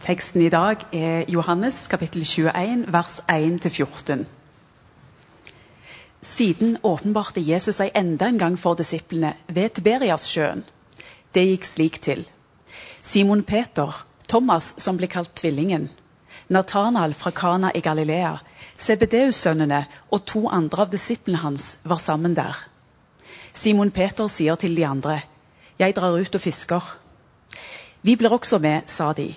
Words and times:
Teksten 0.00 0.40
i 0.40 0.48
dag 0.48 0.80
er 0.96 1.26
Johannes 1.28 1.86
kapittel 1.92 2.22
21, 2.24 2.86
vers 2.88 3.18
1-14. 3.28 4.22
Siden 6.24 6.78
åpenbarte 6.82 7.42
Jesus 7.44 7.76
seg 7.76 7.92
enda 7.94 8.30
en 8.30 8.38
gang 8.40 8.56
for 8.58 8.78
disiplene 8.80 9.34
ved 9.52 9.74
Tiberiassjøen. 9.76 10.62
Det 11.36 11.44
gikk 11.50 11.68
slik 11.68 11.98
til. 12.00 12.22
Simon 13.02 13.42
Peter, 13.44 13.92
Thomas 14.24 14.70
som 14.80 14.96
ble 14.96 15.10
kalt 15.12 15.34
Tvillingen, 15.36 15.90
Nathanael 16.48 17.12
fra 17.12 17.34
Kana 17.36 17.74
i 17.76 17.84
Galilea, 17.84 18.38
Sebedeus-sønnene 18.80 19.82
og 20.08 20.24
to 20.24 20.46
andre 20.48 20.86
av 20.86 20.96
disiplene 20.96 21.42
hans 21.44 21.74
var 21.84 22.00
sammen 22.00 22.38
der. 22.40 22.56
Simon 23.52 23.92
Peter 23.92 24.32
sier 24.32 24.56
til 24.56 24.76
de 24.76 24.86
andre, 24.86 25.20
'Jeg 25.78 25.96
drar 25.96 26.16
ut 26.16 26.34
og 26.34 26.40
fisker.' 26.40 26.96
'Vi 28.02 28.16
blir 28.16 28.32
også 28.32 28.58
med', 28.58 28.82
sa 28.86 29.12
de. 29.12 29.34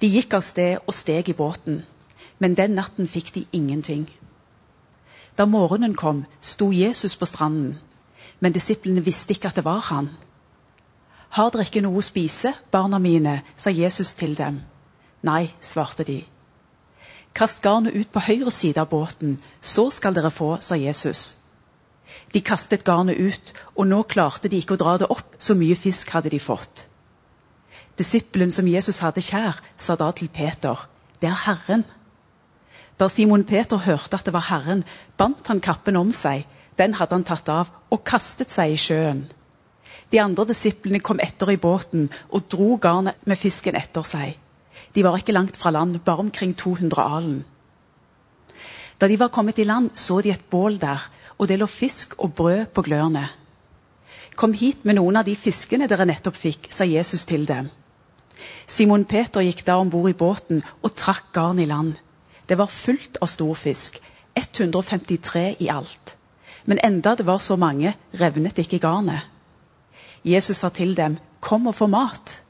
De 0.00 0.08
gikk 0.08 0.32
av 0.32 0.44
sted 0.44 0.80
og 0.86 0.94
steg 0.96 1.28
i 1.28 1.36
båten, 1.36 1.82
men 2.40 2.56
den 2.56 2.72
natten 2.78 3.08
fikk 3.08 3.34
de 3.34 3.44
ingenting. 3.52 4.06
Da 5.36 5.44
morgenen 5.44 5.94
kom, 5.94 6.24
sto 6.40 6.70
Jesus 6.72 7.16
på 7.20 7.28
stranden, 7.28 7.78
men 8.40 8.56
disiplene 8.56 9.04
visste 9.04 9.36
ikke 9.36 9.50
at 9.52 9.60
det 9.60 9.66
var 9.66 9.84
han. 9.90 10.08
Har 11.36 11.52
dere 11.52 11.68
ikke 11.68 11.84
noe 11.84 12.00
å 12.00 12.04
spise, 12.04 12.54
barna 12.72 12.98
mine, 12.98 13.42
sa 13.54 13.70
Jesus 13.70 14.14
til 14.16 14.34
dem. 14.38 14.62
Nei, 15.22 15.52
svarte 15.60 16.04
de. 16.08 16.22
Kast 17.36 17.60
garnet 17.62 17.94
ut 17.94 18.10
på 18.10 18.24
høyre 18.24 18.50
side 18.50 18.80
av 18.80 18.88
båten, 18.90 19.36
så 19.60 19.90
skal 19.94 20.16
dere 20.16 20.32
få, 20.34 20.56
sa 20.64 20.80
Jesus. 20.80 21.36
De 22.32 22.40
kastet 22.40 22.82
garnet 22.88 23.20
ut, 23.20 23.52
og 23.76 23.86
nå 23.86 24.02
klarte 24.08 24.48
de 24.48 24.58
ikke 24.58 24.74
å 24.74 24.80
dra 24.80 24.96
det 24.98 25.10
opp, 25.12 25.36
så 25.38 25.54
mye 25.54 25.78
fisk 25.78 26.10
hadde 26.16 26.32
de 26.32 26.40
fått. 26.42 26.89
Disippelen 28.00 28.50
som 28.50 28.68
Jesus 28.68 29.02
hadde 29.04 29.20
kjær, 29.20 29.58
sa 29.76 29.94
da 29.94 30.10
til 30.10 30.28
Peter, 30.32 30.88
'Det 31.20 31.28
er 31.28 31.42
Herren.' 31.44 31.84
Da 32.98 33.08
Simon 33.08 33.44
Peter 33.44 33.76
hørte 33.76 34.14
at 34.14 34.24
det 34.24 34.32
var 34.32 34.48
Herren, 34.48 34.84
bandt 35.16 35.46
han 35.46 35.60
kappen 35.60 35.96
om 35.96 36.12
seg. 36.12 36.46
Den 36.78 36.94
hadde 36.94 37.14
han 37.14 37.24
tatt 37.24 37.48
av 37.48 37.68
og 37.90 38.04
kastet 38.04 38.50
seg 38.50 38.72
i 38.72 38.76
sjøen. 38.76 39.32
De 40.12 40.20
andre 40.20 40.44
disiplene 40.44 41.00
kom 41.00 41.20
etter 41.20 41.50
i 41.50 41.56
båten 41.56 42.10
og 42.30 42.48
dro 42.48 42.76
garnet 42.76 43.16
med 43.26 43.38
fisken 43.38 43.76
etter 43.76 44.02
seg. 44.02 44.36
De 44.94 45.04
var 45.04 45.16
ikke 45.16 45.32
langt 45.32 45.56
fra 45.56 45.70
land, 45.70 46.00
bare 46.04 46.18
omkring 46.18 46.56
200 46.56 47.02
alen. 47.02 47.44
Da 49.00 49.08
de 49.08 49.18
var 49.18 49.28
kommet 49.28 49.58
i 49.58 49.64
land, 49.64 49.90
så 49.94 50.20
de 50.20 50.30
et 50.30 50.50
bål 50.50 50.78
der, 50.80 51.10
og 51.38 51.48
det 51.48 51.58
lå 51.58 51.66
fisk 51.66 52.14
og 52.18 52.34
brød 52.34 52.66
på 52.66 52.82
glørne. 52.82 53.28
Kom 54.36 54.52
hit 54.52 54.84
med 54.84 54.94
noen 54.94 55.16
av 55.16 55.24
de 55.24 55.36
fiskene 55.36 55.88
dere 55.88 56.06
nettopp 56.06 56.36
fikk, 56.36 56.68
sa 56.70 56.84
Jesus 56.84 57.24
til 57.24 57.46
dem. 57.46 57.70
Simon 58.66 59.04
Peter 59.04 59.40
gikk 59.40 59.64
da 59.66 59.78
om 59.80 59.90
bord 59.90 60.10
i 60.10 60.16
båten 60.16 60.62
og 60.82 60.94
trakk 60.96 61.32
garn 61.32 61.58
i 61.58 61.66
land. 61.66 61.94
Det 62.48 62.58
var 62.58 62.72
fullt 62.72 63.18
av 63.22 63.30
storfisk, 63.30 64.00
153 64.34 65.56
i 65.60 65.68
alt. 65.68 66.16
Men 66.64 66.80
enda 66.84 67.14
det 67.14 67.26
var 67.26 67.38
så 67.38 67.56
mange, 67.56 67.94
revnet 68.14 68.58
ikke 68.58 68.78
garnet. 68.78 69.26
Jesus 70.24 70.56
sa 70.56 70.68
til 70.68 70.96
dem, 70.96 71.18
'Kom 71.40 71.66
og 71.66 71.74
få 71.74 71.86
mat.' 71.86 72.42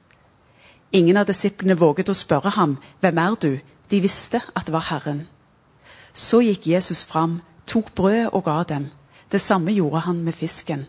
Ingen 0.93 1.17
av 1.17 1.27
disiplene 1.27 1.79
våget 1.79 2.09
å 2.09 2.15
spørre 2.15 2.51
ham, 2.51 2.79
'Hvem 3.01 3.19
er 3.19 3.35
du?' 3.35 3.61
De 3.91 4.01
visste 4.01 4.41
at 4.57 4.67
det 4.67 4.73
var 4.73 4.87
Herren. 4.91 5.29
Så 6.13 6.41
gikk 6.41 6.67
Jesus 6.67 7.05
fram, 7.05 7.43
tok 7.67 7.95
brødet 7.95 8.31
og 8.33 8.45
ga 8.45 8.63
dem. 8.63 8.91
Det 9.33 9.41
samme 9.41 9.73
gjorde 9.73 10.01
han 10.01 10.23
med 10.25 10.33
fisken. 10.35 10.87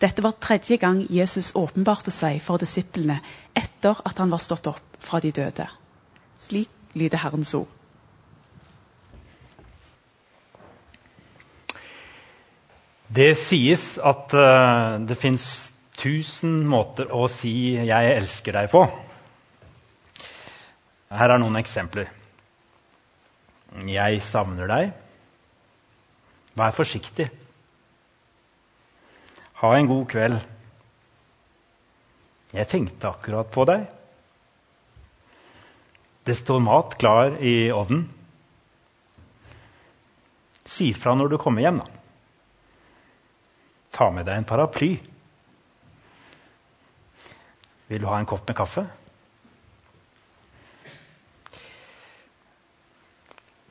Dette 0.00 0.22
var 0.22 0.36
tredje 0.40 0.76
gang 0.76 1.06
Jesus 1.08 1.54
åpenbarte 1.56 2.12
seg 2.12 2.42
for 2.44 2.60
disiplene 2.60 3.22
etter 3.56 3.96
at 4.04 4.18
han 4.20 4.32
var 4.32 4.42
stått 4.44 4.68
opp 4.68 4.98
fra 5.00 5.22
de 5.24 5.30
døde. 5.32 5.64
Slik 6.42 6.68
lyder 6.96 7.22
Herrens 7.22 7.54
ord. 7.56 7.70
Det 13.16 13.32
sies 13.38 13.94
at 14.02 14.34
uh, 14.36 14.98
det 15.00 15.16
fins 15.16 15.72
tusen 15.96 16.58
måter 16.68 17.08
å 17.14 17.24
si 17.30 17.78
'jeg 17.78 18.12
elsker 18.16 18.52
deg' 18.52 18.70
på. 18.70 18.82
Her 21.08 21.30
er 21.30 21.38
noen 21.38 21.56
eksempler. 21.56 22.10
Jeg 23.86 24.22
savner 24.22 24.66
deg. 24.66 24.92
Vær 26.56 26.70
forsiktig. 26.74 27.30
Ha 29.56 29.70
en 29.76 29.88
god 29.88 30.04
kveld. 30.12 30.40
Jeg 32.52 32.68
tenkte 32.68 33.08
akkurat 33.08 33.48
på 33.52 33.64
deg. 33.68 33.86
Det 36.26 36.34
står 36.36 36.60
mat 36.60 36.96
klar 37.00 37.38
i 37.40 37.70
ovnen. 37.72 38.04
Si 40.66 40.90
fra 40.92 41.14
når 41.16 41.32
du 41.32 41.36
kommer 41.40 41.64
hjem, 41.64 41.78
da. 41.80 41.86
Ta 43.96 44.10
med 44.12 44.26
deg 44.28 44.42
en 44.42 44.48
paraply. 44.48 44.90
Vil 47.86 48.02
du 48.02 48.08
ha 48.10 48.18
en 48.18 48.28
kopp 48.28 48.44
med 48.48 48.58
kaffe? 48.58 48.84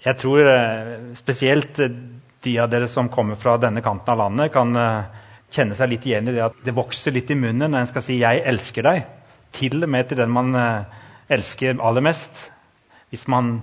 Jeg 0.05 0.17
tror 0.21 0.47
eh, 0.49 0.95
spesielt 1.17 1.77
de 1.77 2.55
av 2.61 2.71
dere 2.71 2.87
som 2.89 3.09
kommer 3.11 3.37
fra 3.41 3.57
denne 3.61 3.81
kanten 3.85 4.13
av 4.13 4.21
landet, 4.21 4.53
kan 4.53 4.73
eh, 4.77 5.21
kjenne 5.53 5.77
seg 5.77 5.91
litt 5.91 6.05
igjen 6.07 6.29
i 6.29 6.35
det 6.35 6.43
at 6.45 6.57
det 6.65 6.75
vokser 6.75 7.13
litt 7.15 7.31
i 7.31 7.37
munnen 7.37 7.71
når 7.71 7.83
en 7.83 7.91
skal 7.91 8.05
si 8.05 8.19
'jeg 8.19 8.43
elsker 8.45 8.83
deg'. 8.83 9.05
Til 9.53 9.83
og 9.83 9.89
med 9.89 10.07
til 10.07 10.17
den 10.17 10.31
man 10.31 10.55
eh, 10.55 10.83
elsker 11.29 11.79
aller 11.79 12.01
mest. 12.01 12.51
Hvis 13.09 13.27
man 13.27 13.61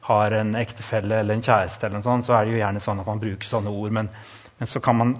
har 0.00 0.32
en 0.32 0.54
ektefelle 0.54 1.20
eller 1.20 1.34
en 1.34 1.42
kjæreste, 1.42 1.86
eller 1.86 2.00
sånt, 2.00 2.24
så 2.24 2.34
er 2.34 2.44
det 2.44 2.52
jo 2.52 2.58
gjerne 2.58 2.80
sånn 2.80 3.00
at 3.00 3.06
man 3.06 3.20
bruker 3.20 3.46
sånne 3.48 3.70
ord. 3.70 3.92
Men, 3.92 4.08
men, 4.58 4.66
så 4.66 4.80
kan 4.80 4.96
man 4.96 5.16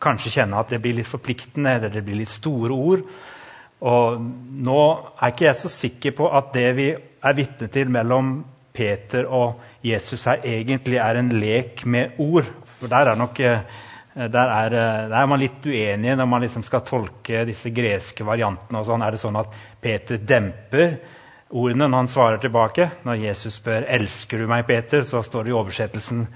kanskje 0.00 0.30
kjenne 0.30 0.58
at 0.58 0.70
det 0.70 0.80
blir 0.82 0.94
litt 0.94 1.06
forpliktende, 1.06 1.70
eller 1.70 1.88
det 1.88 2.04
blir 2.04 2.16
litt 2.16 2.28
store 2.28 2.72
ord. 2.72 3.02
Og 3.80 4.20
nå 4.20 4.82
er 5.20 5.30
ikke 5.30 5.44
jeg 5.44 5.54
så 5.54 5.68
sikker 5.68 6.10
på 6.10 6.30
at 6.36 6.52
det 6.52 6.76
vi 6.76 6.88
er 6.94 7.34
vitne 7.34 7.68
til 7.68 7.90
mellom 7.90 8.44
Peter 8.72 9.26
og 9.26 9.60
Jesus 9.82 10.24
her, 10.24 10.42
egentlig 10.42 10.98
er 10.98 11.18
en 11.18 11.30
lek 11.34 11.84
med 11.86 12.18
ord. 12.18 12.46
For 12.78 12.90
der 12.90 13.10
er 13.10 13.18
nok 13.18 13.40
Eh, 13.40 13.58
der 14.26 14.50
er, 14.50 14.74
eh, 14.74 15.08
der 15.08 15.14
er, 15.14 15.26
man 15.30 15.38
litt 15.38 15.66
uenig 15.66 16.16
når 16.18 16.26
man 16.26 16.42
liksom 16.42 16.64
skal 16.66 16.82
tolke 16.86 17.44
disse 17.46 17.70
greske 17.70 18.26
variantene. 18.26 18.80
og 18.80 18.86
sånn. 18.86 19.02
Er 19.02 19.14
det 19.14 19.20
sånn 19.22 19.38
at 19.38 19.54
Peter 19.80 20.18
demper 20.18 20.96
ordene 21.50 21.86
når 21.86 22.02
han 22.02 22.10
svarer 22.10 22.42
tilbake? 22.42 22.90
Når 23.04 23.22
Jesus 23.22 23.60
spør 23.60 23.86
'Elsker 23.86 24.38
du 24.38 24.46
meg, 24.46 24.66
Peter?', 24.66 25.04
så 25.04 25.22
står 25.22 25.44
det 25.44 25.50
i 25.50 25.58
oversettelsen 25.60 26.26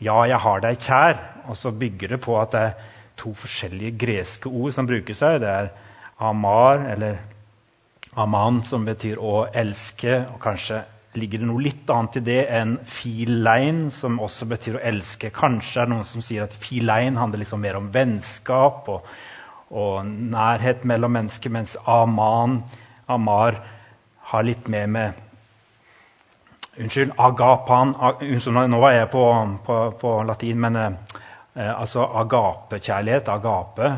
'Ja, 0.00 0.26
jeg 0.26 0.38
har 0.38 0.60
deg 0.60 0.78
kjær'. 0.78 1.18
Og 1.48 1.56
så 1.56 1.70
bygger 1.70 2.08
det 2.08 2.20
på 2.20 2.40
at 2.40 2.50
det 2.52 2.60
er 2.60 2.74
to 3.16 3.32
forskjellige 3.32 3.98
greske 3.98 4.46
ord 4.46 4.72
som 4.72 4.86
brukes 4.86 5.20
her. 5.20 5.38
Det 5.38 5.48
er 5.48 5.68
amar, 6.20 6.78
eller 6.92 7.16
aman, 8.16 8.62
som 8.62 8.84
betyr 8.84 9.16
å 9.16 9.48
elske, 9.54 10.26
og 10.34 10.40
kanskje 10.40 10.84
ligger 11.16 11.40
det 11.40 11.48
noe 11.48 11.64
litt 11.64 11.90
annet 11.92 12.18
i 12.20 12.24
det 12.26 12.40
enn 12.52 12.76
filein, 12.88 13.86
som 13.94 14.18
også 14.22 14.48
betyr 14.50 14.78
å 14.78 14.84
elske. 14.90 15.32
Kanskje 15.34 15.82
er 15.82 15.88
det 15.88 15.94
noen 15.94 16.08
som 16.08 16.24
sier 16.24 16.44
at 16.44 16.56
filein 16.60 17.18
handler 17.20 17.42
liksom 17.42 17.62
mer 17.64 17.78
om 17.78 17.88
vennskap 17.92 18.90
og, 18.92 19.06
og 19.72 20.06
nærhet 20.06 20.84
mellom 20.88 21.16
mennesker, 21.16 21.52
mens 21.52 21.76
aman, 21.88 22.60
amar, 23.08 23.62
har 24.26 24.46
litt 24.46 24.68
mer 24.68 24.90
med 24.90 25.22
Unnskyld, 26.76 27.14
agapan 27.16 27.94
unnskyld, 27.96 28.58
Nå 28.68 28.80
var 28.82 28.92
jeg 28.92 29.08
på, 29.08 29.22
på, 29.64 29.76
på 29.96 30.10
latin, 30.28 30.58
men 30.60 30.76
eh, 30.76 31.70
altså 31.72 32.04
agapekjærlighet, 32.20 33.30
agape 33.32 33.92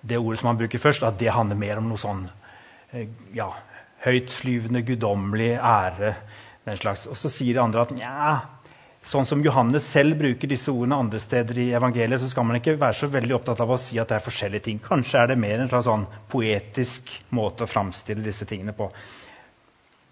Det 0.00 0.20
ordet 0.20 0.38
som 0.38 0.52
man 0.52 0.60
bruker 0.60 0.78
først, 0.78 1.02
at 1.02 1.18
det 1.18 1.32
handler 1.34 1.58
mer 1.58 1.80
om 1.80 1.88
noe 1.90 1.98
sånn 1.98 2.22
eh, 2.92 3.08
ja, 3.34 3.48
høytflyvende, 4.04 4.84
guddommelig 4.86 5.56
ære 5.58 6.14
den 6.64 6.80
slags. 6.80 7.06
Og 7.10 7.18
så 7.18 7.30
sier 7.32 7.56
de 7.56 7.62
andre 7.62 7.84
at 7.84 7.94
nja, 7.96 8.34
sånn 9.04 9.26
som 9.28 9.42
Johannes 9.44 9.86
selv 9.92 10.16
bruker 10.20 10.48
disse 10.48 10.72
ordene 10.72 10.98
andre 11.04 11.20
steder 11.20 11.60
i 11.60 11.68
evangeliet, 11.76 12.22
så 12.22 12.30
skal 12.30 12.46
man 12.48 12.58
ikke 12.60 12.78
være 12.80 12.98
så 13.02 13.10
veldig 13.12 13.36
opptatt 13.36 13.60
av 13.60 13.74
å 13.74 13.80
si 13.80 13.98
at 14.00 14.10
det 14.10 14.18
er 14.18 14.24
forskjellige 14.24 14.66
ting. 14.68 14.80
Kanskje 14.84 15.20
er 15.20 15.32
det 15.32 15.40
mer 15.40 15.60
en 15.60 15.70
slags 15.70 15.88
sånn 15.90 16.06
poetisk 16.32 17.12
måte 17.36 17.66
å 17.66 17.70
framstille 17.70 18.24
disse 18.24 18.48
tingene 18.48 18.76
på. 18.76 18.88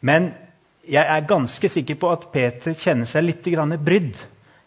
Men 0.04 0.32
jeg 0.82 1.06
er 1.06 1.28
ganske 1.30 1.68
sikker 1.70 1.98
på 2.00 2.10
at 2.10 2.28
Peter 2.34 2.74
kjenner 2.74 3.06
seg 3.08 3.24
litt 3.24 3.46
brydd 3.86 4.22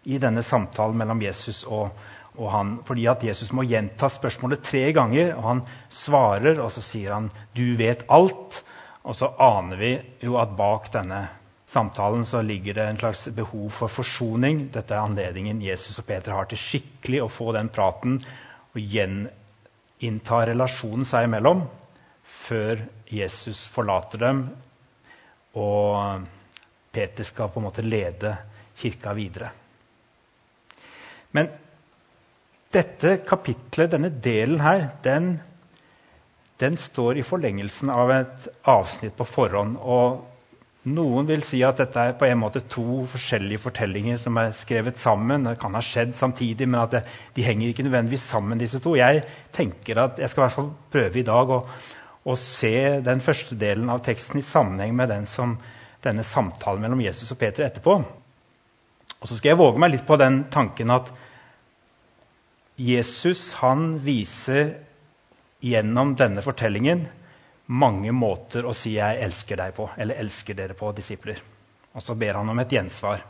i 0.06 0.18
denne 0.22 0.44
samtalen 0.46 0.98
mellom 0.98 1.22
Jesus 1.22 1.64
og, 1.66 1.90
og 2.38 2.52
han. 2.54 2.76
Fordi 2.88 3.08
at 3.12 3.24
Jesus 3.26 3.52
må 3.52 3.66
gjenta 3.68 4.10
spørsmålet 4.10 4.64
tre 4.64 4.92
ganger, 4.96 5.34
og 5.36 5.44
han 5.44 5.64
svarer, 5.90 6.62
og 6.62 6.72
så 6.72 6.82
sier 6.82 7.14
han 7.14 7.32
'du 7.54 7.76
vet 7.76 8.08
alt'. 8.08 8.64
Og 9.06 9.16
så 9.16 9.34
aner 9.38 9.78
vi 9.78 10.02
jo 10.22 10.38
at 10.38 10.56
bak 10.58 10.90
denne 10.94 11.28
samtalen 11.75 12.24
så 12.25 12.42
ligger 12.42 12.77
det 12.77 12.88
en 12.88 13.00
slags 13.00 13.27
behov 13.36 13.69
for 13.75 13.92
forsoning. 13.92 14.69
Dette 14.72 14.95
er 14.95 15.04
anledningen 15.04 15.63
Jesus 15.63 16.00
og 16.00 16.07
Peter 16.07 16.36
har 16.36 16.48
til 16.50 16.62
skikkelig 16.62 17.25
å 17.25 17.31
få 17.31 17.51
den 17.56 17.72
praten 17.74 18.19
og 18.75 18.80
gjeninnta 18.80 20.45
relasjonen 20.51 21.07
seg 21.07 21.27
imellom 21.27 21.66
før 22.25 22.86
Jesus 23.12 23.66
forlater 23.72 24.24
dem 24.24 24.45
og 25.56 26.25
Peter 26.95 27.27
skal 27.27 27.51
på 27.51 27.60
en 27.60 27.68
måte 27.68 27.83
lede 27.86 28.33
kirka 28.75 29.13
videre. 29.16 29.51
Men 31.36 31.50
dette 32.72 33.18
kapitlet, 33.27 33.92
denne 33.92 34.12
delen 34.24 34.62
her, 34.63 34.89
den, 35.04 35.36
den 36.60 36.80
står 36.80 37.19
i 37.19 37.27
forlengelsen 37.27 37.92
av 37.92 38.12
et 38.16 38.48
avsnitt 38.72 39.16
på 39.16 39.27
forhånd. 39.27 39.77
og 39.80 40.35
noen 40.86 41.26
vil 41.26 41.42
si 41.46 41.64
at 41.66 41.80
dette 41.82 41.98
er 41.98 42.18
på 42.18 42.28
en 42.28 42.38
måte 42.38 42.62
to 42.70 43.04
forskjellige 43.10 43.64
fortellinger 43.64 44.20
som 44.22 44.38
er 44.38 44.52
skrevet 44.58 45.00
sammen. 45.02 45.48
Det 45.48 45.58
kan 45.62 45.74
ha 45.74 45.82
skjedd 45.82 46.14
samtidig, 46.18 46.68
men 46.70 46.84
at 46.84 46.94
det, 46.94 47.02
de 47.34 47.46
henger 47.46 47.72
ikke 47.72 47.88
nødvendigvis 47.88 48.28
sammen. 48.30 48.58
disse 48.62 48.80
to. 48.80 48.96
Jeg 48.96 49.24
tenker 49.52 50.04
at 50.04 50.20
jeg 50.20 50.30
skal 50.30 50.42
i 50.42 50.46
hvert 50.46 50.58
fall 50.60 50.70
prøve 50.94 51.20
i 51.20 51.26
dag 51.26 51.50
å, 51.50 51.60
å 52.26 52.36
se 52.38 53.02
den 53.02 53.22
første 53.22 53.58
delen 53.58 53.90
av 53.90 54.04
teksten 54.06 54.40
i 54.40 54.46
sammenheng 54.46 54.96
med 54.96 55.10
den 55.10 55.26
som, 55.26 55.58
denne 56.06 56.24
samtalen 56.24 56.82
mellom 56.82 57.02
Jesus 57.02 57.32
og 57.32 57.42
Peter 57.42 57.66
etterpå. 57.66 57.98
Og 59.20 59.28
så 59.30 59.40
skal 59.40 59.56
jeg 59.56 59.62
våge 59.64 59.82
meg 59.82 59.96
litt 59.96 60.06
på 60.06 60.20
den 60.22 60.44
tanken 60.54 60.94
at 60.94 61.10
Jesus 62.78 63.56
han 63.64 63.96
viser 64.04 64.76
gjennom 65.66 66.14
denne 66.20 66.44
fortellingen 66.46 67.08
mange 67.68 68.12
måter 68.12 68.66
å 68.66 68.74
si 68.76 68.96
'jeg 68.96 69.22
elsker 69.22 69.56
deg' 69.58 69.74
på, 69.74 69.90
eller 69.98 70.16
'elsker 70.16 70.54
dere' 70.54 70.78
på, 70.78 70.94
disipler. 70.96 71.42
Og 71.96 72.02
så 72.02 72.16
ber 72.16 72.34
han 72.34 72.50
om 72.50 72.60
et 72.60 72.70
gjensvar. 72.70 73.22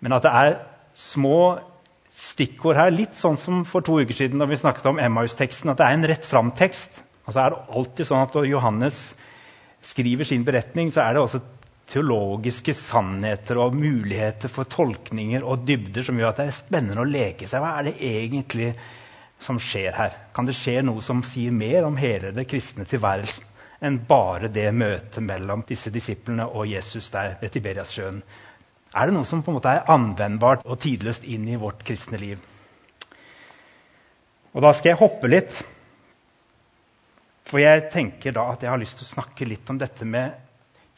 Men 0.00 0.12
at 0.12 0.22
det 0.22 0.32
er 0.32 0.60
små 0.94 1.58
stikkord 2.14 2.76
her, 2.76 2.90
litt 2.90 3.14
sånn 3.14 3.36
som 3.36 3.64
for 3.64 3.80
to 3.80 4.00
uker 4.00 4.14
siden 4.14 4.38
da 4.38 4.46
vi 4.46 4.56
snakket 4.56 4.86
om 4.86 4.98
Emmaus-teksten, 4.98 5.70
at 5.70 5.76
det 5.78 5.86
er 5.86 5.96
en 5.96 6.06
rett 6.06 6.26
fram-tekst. 6.26 7.02
Altså 7.26 7.40
er 7.40 7.50
det 7.50 7.74
alltid 7.74 8.06
sånn 8.06 8.22
at 8.22 8.34
Når 8.34 8.46
Johannes 8.46 9.14
skriver 9.80 10.24
sin 10.24 10.44
beretning, 10.44 10.92
så 10.92 11.00
er 11.00 11.14
det 11.14 11.22
også 11.22 11.40
teologiske 11.90 12.74
sannheter 12.76 13.58
og 13.60 13.74
muligheter 13.76 14.48
for 14.48 14.64
tolkninger 14.64 15.44
og 15.44 15.66
dybder 15.68 16.02
som 16.06 16.16
gjør 16.16 16.30
at 16.30 16.40
det 16.40 16.46
er 16.48 16.56
spennende 16.56 17.02
å 17.02 17.08
leke 17.08 17.48
seg. 17.48 17.60
Hva 17.60 17.74
er 17.78 17.90
det 17.90 17.96
egentlig 18.00 18.70
som 19.40 19.58
skjer 19.60 19.92
her? 19.96 20.14
Kan 20.34 20.46
det 20.48 20.56
skje 20.58 20.80
noe 20.84 21.02
som 21.04 21.22
sier 21.26 21.52
mer 21.54 21.86
om 21.88 21.98
hele 22.00 22.32
det 22.36 22.46
kristne 22.50 22.86
tilværelsen 22.88 23.50
enn 23.84 23.98
bare 24.08 24.48
det 24.48 24.70
møtet 24.72 25.20
mellom 25.20 25.64
disse 25.68 25.90
disiplene 25.92 26.46
og 26.46 26.68
Jesus 26.70 27.10
der 27.12 27.34
ved 27.40 27.52
Tiberiassjøen? 27.52 28.22
Er 28.94 29.10
det 29.10 29.16
noe 29.16 29.26
som 29.28 29.42
på 29.42 29.50
en 29.50 29.58
måte 29.58 29.72
er 29.74 29.90
anvendbart 29.90 30.62
og 30.64 30.78
tidløst 30.80 31.26
inn 31.26 31.48
i 31.50 31.58
vårt 31.60 31.82
kristne 31.86 32.20
liv? 32.20 32.38
Og 34.54 34.62
Da 34.62 34.70
skal 34.72 34.92
jeg 34.92 35.00
hoppe 35.02 35.28
litt. 35.28 35.56
For 37.44 37.58
jeg 37.60 37.88
tenker 37.92 38.32
da 38.32 38.46
at 38.52 38.62
jeg 38.62 38.70
har 38.70 38.80
lyst 38.80 38.96
til 39.00 39.08
å 39.08 39.14
snakke 39.16 39.48
litt 39.48 39.68
om 39.70 39.78
dette 39.78 40.06
med 40.08 40.43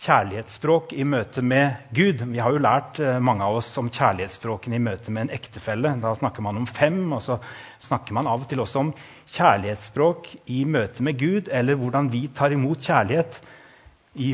kjærlighetsspråk 0.04 0.92
i 0.92 1.04
møte 1.08 1.42
med 1.42 1.88
Gud. 1.96 2.20
Vi 2.28 2.40
har 2.42 2.52
jo 2.52 2.60
lært 2.60 3.00
eh, 3.00 3.16
mange 3.22 3.46
av 3.46 3.56
oss 3.58 3.70
om 3.80 3.88
kjærlighetsspråkene 3.88 4.76
i 4.76 4.82
møte 4.82 5.12
med 5.14 5.26
en 5.26 5.34
ektefelle. 5.36 5.94
Da 6.02 6.12
snakker 6.18 6.44
man 6.44 6.60
om 6.60 6.68
fem, 6.68 7.00
og 7.16 7.22
så 7.24 7.38
snakker 7.82 8.16
man 8.16 8.28
av 8.28 8.44
og 8.44 8.50
til 8.50 8.60
også 8.60 8.82
om 8.84 8.92
kjærlighetsspråk 9.32 10.30
i 10.52 10.62
møte 10.68 11.06
med 11.06 11.18
Gud, 11.20 11.48
eller 11.48 11.80
hvordan 11.80 12.12
vi 12.12 12.26
tar 12.36 12.52
imot 12.52 12.84
kjærlighet 12.84 13.40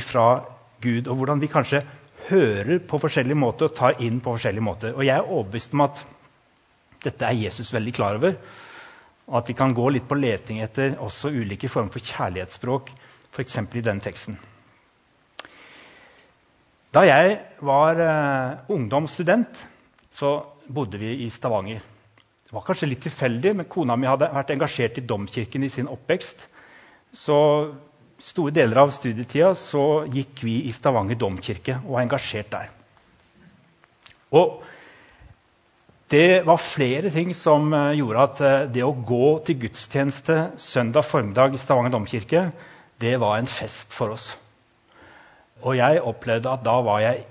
fra 0.07 0.27
Gud, 0.83 1.07
og 1.07 1.17
hvordan 1.19 1.43
vi 1.43 1.51
kanskje 1.51 1.85
hører 2.29 2.83
på 2.87 2.99
forskjellige 3.03 3.39
måter 3.39 3.71
og 3.71 3.79
tar 3.79 4.03
inn 4.03 4.21
på 4.23 4.35
forskjellige 4.35 4.67
måter. 4.67 4.95
Og 4.95 5.07
jeg 5.07 5.17
er 5.17 5.31
overbevist 5.31 5.75
om 5.75 5.87
at 5.87 6.05
dette 7.03 7.27
er 7.27 7.39
Jesus 7.39 7.73
veldig 7.75 7.95
klar 7.95 8.19
over, 8.19 8.37
og 9.31 9.39
at 9.41 9.51
vi 9.51 9.59
kan 9.59 9.75
gå 9.75 9.89
litt 9.95 10.07
på 10.11 10.19
leting 10.19 10.63
etter 10.63 10.99
også 11.03 11.31
ulike 11.31 11.71
former 11.71 11.95
for 11.95 12.13
kjærlighetsspråk, 12.13 12.97
f.eks. 13.33 13.59
i 13.63 13.83
denne 13.87 14.03
teksten. 14.03 14.39
Da 16.93 17.07
jeg 17.09 17.39
var 17.65 17.97
uh, 17.97 18.73
ungdomsstudent, 18.73 19.63
så 20.13 20.35
bodde 20.69 20.99
vi 21.01 21.15
i 21.25 21.31
Stavanger. 21.33 21.81
Det 22.45 22.53
var 22.53 22.67
kanskje 22.67 22.91
litt 22.91 23.01
tilfeldig, 23.07 23.55
men 23.57 23.69
kona 23.71 23.97
mi 23.97 24.11
hadde 24.11 24.29
vært 24.35 24.53
engasjert 24.53 25.01
i 25.01 25.07
domkirken 25.09 25.65
i 25.65 25.71
sin 25.73 25.89
oppvekst. 25.89 26.45
Så 27.17 27.39
store 28.23 28.53
deler 28.55 28.83
av 28.85 28.93
studietida 28.93 29.55
så 29.57 30.05
gikk 30.13 30.45
vi 30.45 30.59
i 30.69 30.75
Stavanger 30.77 31.17
domkirke 31.17 31.79
og 31.81 31.97
var 31.97 32.05
engasjert 32.05 32.53
der. 32.53 32.69
Og 34.37 34.61
det 36.13 36.43
var 36.45 36.61
flere 36.61 37.09
ting 37.15 37.33
som 37.33 37.73
uh, 37.73 37.97
gjorde 37.97 38.29
at 38.29 38.45
uh, 38.45 38.69
det 38.69 38.85
å 38.85 38.93
gå 38.93 39.33
til 39.49 39.63
gudstjeneste 39.65 40.39
søndag 40.61 41.09
formiddag 41.09 41.57
i 41.57 41.65
Stavanger 41.65 41.97
domkirke 41.97 42.47
det 43.01 43.17
var 43.17 43.41
en 43.41 43.49
fest 43.49 43.89
for 43.97 44.13
oss. 44.13 44.35
Og 45.63 45.79
jeg 45.79 46.03
opplevde 46.03 46.51
at 46.51 46.65
da 46.67 46.81
var 46.85 47.01
jeg 47.05 47.25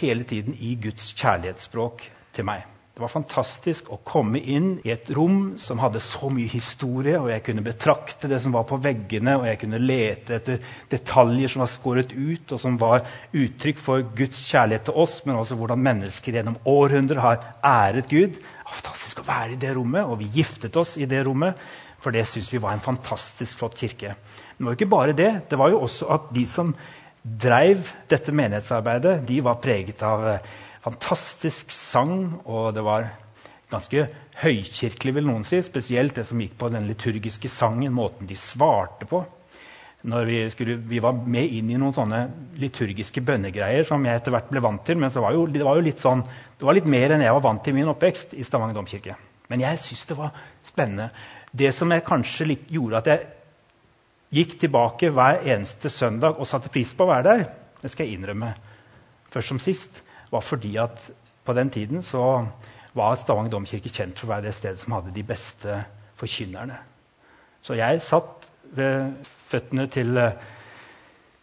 hele 0.00 0.24
tiden 0.24 0.54
i 0.58 0.76
Guds 0.82 1.12
kjærlighetsspråk 1.18 2.04
til 2.34 2.46
meg. 2.46 2.66
Det 3.00 3.06
var 3.06 3.12
fantastisk 3.14 3.86
å 3.94 3.96
komme 4.04 4.42
inn 4.52 4.74
i 4.84 4.90
et 4.92 5.08
rom 5.16 5.54
som 5.56 5.78
hadde 5.80 6.02
så 6.04 6.28
mye 6.28 6.50
historie, 6.52 7.14
og 7.16 7.30
jeg 7.30 7.40
kunne 7.46 7.62
betrakte 7.64 8.28
det 8.28 8.42
som 8.44 8.52
var 8.52 8.66
på 8.68 8.76
veggene, 8.84 9.38
og 9.38 9.46
jeg 9.48 9.60
kunne 9.62 9.80
lete 9.80 10.36
etter 10.36 10.58
detaljer 10.92 11.48
som 11.48 11.62
var 11.64 11.70
skåret 11.72 12.12
ut, 12.12 12.52
og 12.52 12.60
som 12.60 12.76
var 12.82 13.06
uttrykk 13.32 13.80
for 13.80 14.04
Guds 14.18 14.42
kjærlighet 14.50 14.84
til 14.90 15.00
oss, 15.00 15.16
men 15.24 15.40
også 15.40 15.56
hvordan 15.56 15.80
mennesker 15.86 16.36
gjennom 16.36 16.58
århundrer 16.68 17.22
har 17.24 17.48
æret 17.64 18.10
Gud. 18.10 18.36
Det 18.36 18.66
var 18.66 18.76
fantastisk 18.82 19.24
å 19.24 19.28
være 19.30 19.56
i 19.56 19.60
det 19.64 19.72
rommet, 19.78 20.04
og 20.04 20.20
vi 20.20 20.28
giftet 20.36 20.76
oss 20.76 20.98
i 21.00 21.08
det 21.08 21.24
rommet, 21.24 21.64
for 22.04 22.12
det 22.12 22.26
syntes 22.28 22.52
vi 22.52 22.60
var 22.60 22.76
en 22.76 22.84
fantastisk 22.84 23.62
flott 23.62 23.80
kirke. 23.80 24.12
Men 24.12 24.60
det 24.60 24.66
var 24.66 24.74
jo 24.74 24.80
ikke 24.82 24.92
bare 24.92 25.16
det. 25.16 25.32
Det 25.48 25.56
var 25.56 25.72
jo 25.72 25.80
også 25.86 26.12
at 26.18 26.28
de 26.36 26.44
som 26.48 26.76
dreiv 27.22 27.90
dette 28.08 28.32
menighetsarbeidet, 28.32 29.20
de 29.28 29.40
var 29.44 29.60
preget 29.62 30.02
av 30.06 30.26
eh, 30.28 30.46
fantastisk 30.84 31.72
sang, 31.74 32.40
og 32.48 32.72
det 32.76 32.84
var 32.84 33.10
ganske 33.70 34.06
høykirkelig, 34.40 35.14
vil 35.18 35.28
noen 35.28 35.44
si. 35.46 35.60
Spesielt 35.62 36.16
det 36.16 36.24
som 36.28 36.40
gikk 36.40 36.56
på 36.58 36.70
den 36.72 36.88
liturgiske 36.88 37.50
sangen, 37.52 37.92
måten 37.94 38.28
de 38.28 38.38
svarte 38.38 39.08
på. 39.08 39.22
Vi, 40.00 40.38
skulle, 40.48 40.78
vi 40.88 40.98
var 41.04 41.12
med 41.12 41.52
inn 41.58 41.68
i 41.70 41.76
noen 41.76 41.92
sånne 41.92 42.20
liturgiske 42.56 43.20
bønnegreier 43.20 43.84
som 43.84 44.04
jeg 44.08 44.16
etter 44.16 44.32
hvert 44.32 44.48
ble 44.48 44.62
vant 44.64 44.80
til. 44.86 44.96
Men 44.96 45.12
var 45.12 45.36
jo, 45.36 45.44
det 45.44 45.66
var 45.66 45.76
jo 45.76 45.84
litt 45.84 46.00
sånn, 46.00 46.22
det 46.56 46.66
var 46.66 46.78
litt 46.78 46.88
mer 46.88 47.12
enn 47.12 47.24
jeg 47.26 47.36
var 47.36 47.44
vant 47.44 47.60
til 47.64 47.76
i 47.76 47.82
min 47.82 47.92
oppvekst 47.92 48.32
i 48.32 48.46
Stavanger 48.46 48.78
domkirke. 48.78 49.18
Men 49.52 49.66
jeg 49.66 49.82
syns 49.84 50.06
det 50.08 50.16
var 50.16 50.32
spennende. 50.64 51.10
Det 51.52 51.74
som 51.76 51.92
jeg 51.92 52.06
kanskje 52.06 52.48
gjorde 52.72 53.02
at 53.02 53.12
jeg 53.12 53.28
gikk 54.34 54.58
tilbake 54.60 55.10
hver 55.14 55.42
eneste 55.42 55.90
søndag 55.90 56.38
og 56.38 56.46
satte 56.48 56.70
pris 56.72 56.92
på 56.94 57.06
å 57.06 57.10
være 57.10 57.26
der, 57.26 57.48
det 57.80 57.90
skal 57.90 58.06
jeg 58.06 58.18
innrømme, 58.18 58.52
først 59.32 59.52
som 59.52 59.62
sist, 59.62 60.02
var 60.30 60.44
fordi 60.44 60.76
at 60.78 61.10
på 61.44 61.54
den 61.56 61.70
tiden 61.70 62.04
så 62.06 62.22
var 62.94 63.18
Stavanger 63.18 63.50
domkirke 63.54 63.90
kjent 63.90 64.18
for 64.18 64.28
å 64.28 64.34
være 64.34 64.48
det 64.48 64.54
stedet 64.58 64.82
som 64.82 64.94
hadde 64.96 65.14
de 65.14 65.24
beste 65.26 65.80
forkynnerne. 66.20 66.78
Så 67.62 67.76
jeg 67.78 68.02
satt 68.04 68.46
ved 68.76 69.26
føttene 69.26 69.86
til, 69.90 70.18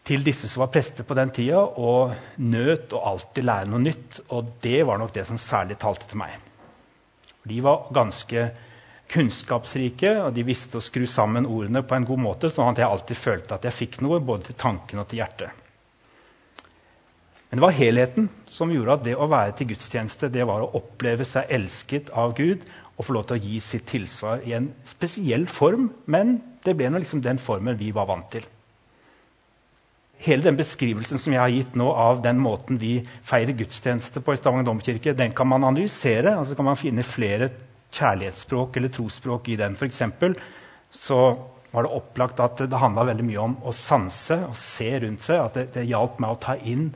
til 0.08 0.25
disse 0.25 0.50
som 0.50 0.63
var 0.63 0.72
prester 0.74 1.08
på 1.08 1.17
den 1.17 1.32
tida, 1.36 1.62
og 1.62 2.13
nøt 2.39 2.96
å 2.96 3.03
alltid 3.12 3.48
lære 3.48 3.72
noe 3.72 3.84
nytt. 3.84 4.22
Og 4.36 4.53
det 4.63 4.79
var 4.88 5.00
nok 5.01 5.13
det 5.15 5.27
som 5.27 5.39
særlig 5.41 5.79
talte 5.82 6.08
til 6.10 6.22
meg. 6.22 6.36
De 7.48 7.60
var 7.63 7.88
ganske 7.96 8.48
kunnskapsrike, 9.12 10.12
og 10.26 10.34
de 10.36 10.44
visste 10.48 10.80
å 10.80 10.84
skru 10.84 11.06
sammen 11.10 11.48
ordene 11.48 11.84
på 11.88 11.96
en 11.96 12.08
god 12.08 12.22
måte, 12.24 12.52
sånn 12.52 12.74
at 12.74 12.82
jeg 12.82 12.90
alltid 12.90 13.20
følte 13.20 13.56
at 13.56 13.68
jeg 13.68 13.78
fikk 13.78 14.02
noe 14.04 14.20
både 14.24 14.50
til 14.50 14.60
tanken 14.60 15.02
og 15.02 15.08
til 15.10 15.22
hjertet. 15.22 15.64
Men 17.48 17.60
det 17.60 17.64
var 17.64 17.78
helheten 17.78 18.28
som 18.52 18.72
gjorde 18.74 18.98
at 18.98 19.06
det 19.06 19.16
å 19.16 19.30
være 19.32 19.56
til 19.56 19.70
gudstjeneste 19.70 20.28
det 20.34 20.44
var 20.50 20.66
å 20.66 20.74
oppleve 20.82 21.24
seg 21.28 21.48
elsket 21.58 22.12
av 22.12 22.36
Gud 22.36 22.66
og 22.98 23.06
få 23.08 23.16
lov 23.16 23.28
til 23.30 23.38
å 23.38 23.46
gi 23.46 23.62
sitt 23.64 23.88
tilsvar 23.88 24.44
i 24.44 24.56
en 24.58 24.72
spesiell 24.90 25.46
form. 25.48 25.88
Men 26.12 26.42
det 26.66 26.76
ble 26.76 26.90
nå 26.92 27.00
liksom 27.00 27.24
den 27.24 27.40
formen 27.40 27.78
vi 27.80 27.94
var 27.96 28.10
vant 28.10 28.28
til. 28.34 28.44
Hele 30.26 30.44
den 30.44 30.58
beskrivelsen 30.58 31.22
som 31.22 31.36
jeg 31.36 31.44
har 31.44 31.54
gitt 31.54 31.76
nå 31.78 31.92
av 31.94 32.24
den 32.26 32.40
måten 32.42 32.80
vi 32.82 32.98
feirer 33.24 33.56
gudstjeneste 33.56 34.24
på 34.26 34.34
i 34.34 34.40
Stavanger 34.40 34.66
domkirke, 34.66 35.14
den 35.14 35.36
kan 35.38 35.48
man 35.48 35.64
analysere. 35.64 36.34
altså 36.40 36.58
kan 36.58 36.66
man 36.66 36.80
finne 36.80 37.06
flere 37.06 37.52
kjærlighetsspråk 37.94 38.77
eller 38.77 38.91
trosspråk 38.94 39.50
i 39.53 39.60
den. 39.60 39.77
For 39.79 39.88
eksempel, 39.88 40.36
så 40.91 41.20
var 41.72 41.86
det 41.86 41.94
opplagt 41.98 42.39
at 42.44 42.63
det 42.70 42.82
handla 42.82 43.06
veldig 43.10 43.25
mye 43.27 43.44
om 43.44 43.56
å 43.67 43.74
sanse 43.75 44.39
og 44.48 44.56
se 44.58 44.89
rundt 45.03 45.24
seg. 45.25 45.41
At 45.44 45.60
det, 45.60 45.65
det 45.75 45.88
hjalp 45.89 46.20
meg 46.24 46.34
å 46.34 46.41
ta 46.48 46.58
inn 46.58 46.89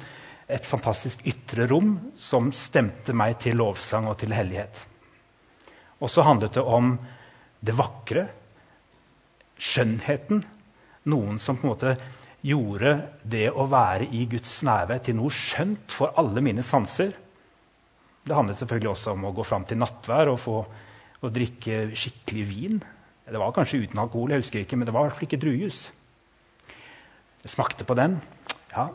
et 0.52 0.68
fantastisk 0.68 1.24
ytre 1.28 1.68
rom 1.72 1.96
som 2.20 2.52
stemte 2.56 3.16
meg 3.16 3.38
til 3.44 3.60
lovsang 3.62 4.10
og 4.12 4.18
til 4.20 4.36
hellighet. 4.36 4.82
Og 6.02 6.10
så 6.12 6.26
handlet 6.26 6.58
det 6.58 6.64
om 6.66 6.96
det 7.62 7.76
vakre, 7.78 8.26
skjønnheten. 9.62 10.42
Noen 11.14 11.38
som 11.42 11.60
på 11.60 11.68
en 11.68 11.72
måte 11.72 11.96
gjorde 12.46 12.96
det 13.22 13.48
å 13.54 13.68
være 13.70 14.08
i 14.18 14.26
Guds 14.30 14.62
nærvær 14.66 15.04
til 15.06 15.20
noe 15.20 15.34
skjønt 15.34 15.94
for 15.94 16.18
alle 16.18 16.42
mine 16.44 16.66
sanser. 16.66 17.14
Det 18.24 18.38
handlet 18.38 18.60
selvfølgelig 18.60 18.92
også 18.92 19.16
om 19.16 19.28
å 19.28 19.34
gå 19.36 19.46
fram 19.48 19.66
til 19.66 19.80
nattvær 19.82 20.30
og 20.32 20.42
få 20.42 20.58
å 21.22 21.30
drikke 21.34 21.84
skikkelig 21.98 22.46
vin. 22.50 22.82
Det 23.26 23.40
var 23.40 23.54
kanskje 23.56 23.84
uten 23.86 24.02
alkohol, 24.02 24.34
jeg 24.34 24.44
husker 24.44 24.64
ikke, 24.64 24.78
men 24.78 24.90
det 24.90 24.94
var 24.96 25.06
i 25.06 25.10
hvert 25.10 25.20
fall 25.20 25.28
ikke 25.30 25.42
druejus. 25.42 25.82
Jeg 27.42 27.54
smakte 27.56 27.88
på 27.88 27.98
den. 27.98 28.20
Ja. 28.74 28.90